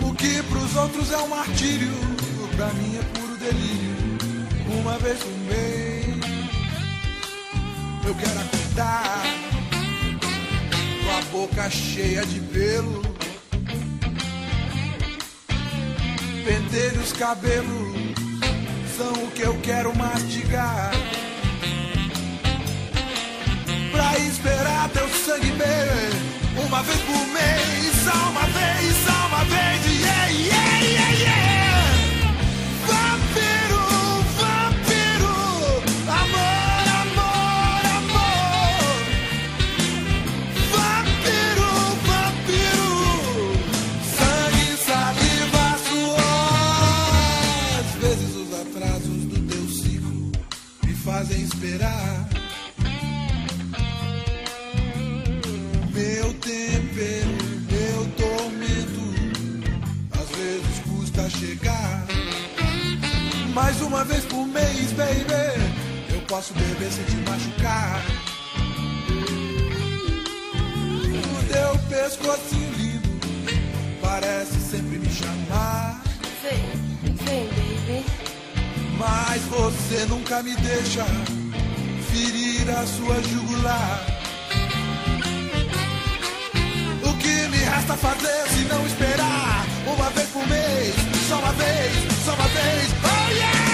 [0.00, 1.92] O que pros outros é um martírio,
[2.56, 3.94] pra mim é puro delírio.
[4.80, 6.06] Uma vez por mês,
[8.04, 9.22] eu quero acordar
[11.04, 13.13] com a boca cheia de pelo
[16.44, 17.94] pentelhos, cabelos
[18.96, 20.92] são o que eu quero mastigar.
[23.90, 26.12] Pra esperar teu sangue beber
[26.66, 30.73] uma vez por mês, só uma vez, só uma vez, yeah, yeah.
[63.84, 66.12] uma vez por mês, baby.
[66.12, 68.02] Eu posso beber sem te machucar.
[71.32, 73.08] O teu pescoço lindo
[74.00, 76.02] parece sempre me chamar.
[76.42, 78.04] Vem, vem, baby.
[78.98, 81.04] Mas você nunca me deixa
[82.10, 84.06] ferir a sua jugular.
[87.02, 89.66] O que me resta fazer se não esperar?
[89.86, 90.94] Uma vez por mês,
[91.28, 91.92] só uma vez,
[92.24, 92.94] só uma vez.
[93.04, 93.73] Oh yeah!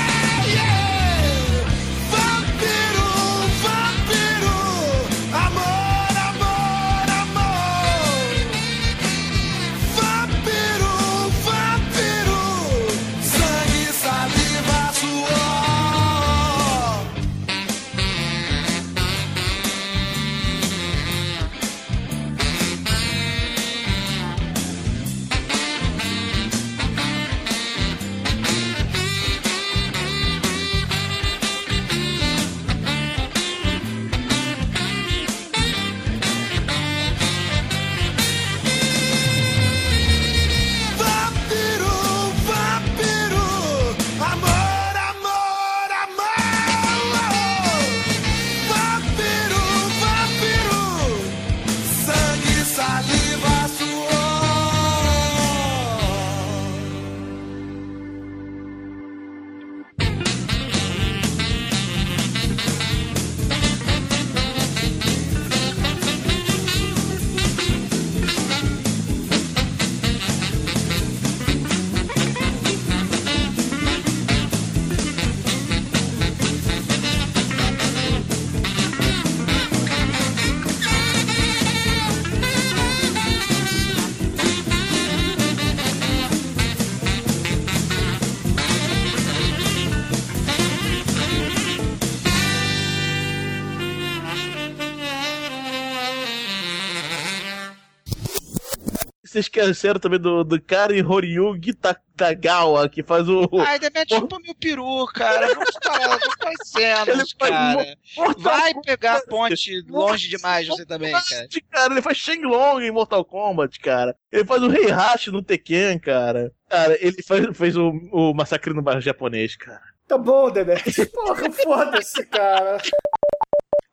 [99.40, 103.48] Vocês esqueceram também do, do Karen Horyugi Ta- Tagawa, que faz o.
[103.66, 105.54] Ai, Demet, chupa meu peru, cara.
[105.54, 107.96] Vamos falar, vamos falar cenas, faz cara.
[108.38, 111.48] Vai pegar a ponte longe demais você também, cara.
[111.70, 114.14] Cara, ele faz Shenlong em Mortal Kombat, cara.
[114.30, 116.52] Ele faz o Rei Hash no Tekken, cara.
[116.68, 119.80] Cara, ele faz, fez o, o Massacre no Bairro Japonês, cara.
[120.06, 121.06] Tá bom, Demet.
[121.06, 122.78] Porra, foda-se, cara.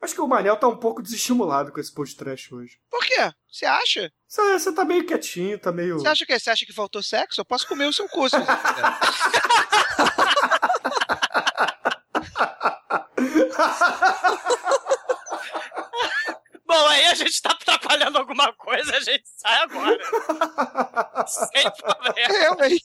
[0.00, 2.78] Acho que o Manel tá um pouco desestimulado com esse post trash hoje.
[2.88, 3.32] Por quê?
[3.50, 4.12] Você acha?
[4.28, 5.98] Você, tá meio quietinho, tá meio.
[5.98, 7.40] Você acha que você acha que faltou sexo?
[7.40, 8.98] Eu posso comer o seu cu se você quiser.
[16.64, 19.98] Bom, aí a gente tá atrapalhando alguma coisa, a gente sai agora.
[21.26, 22.28] Sem problema.
[22.28, 22.80] Eu, hein?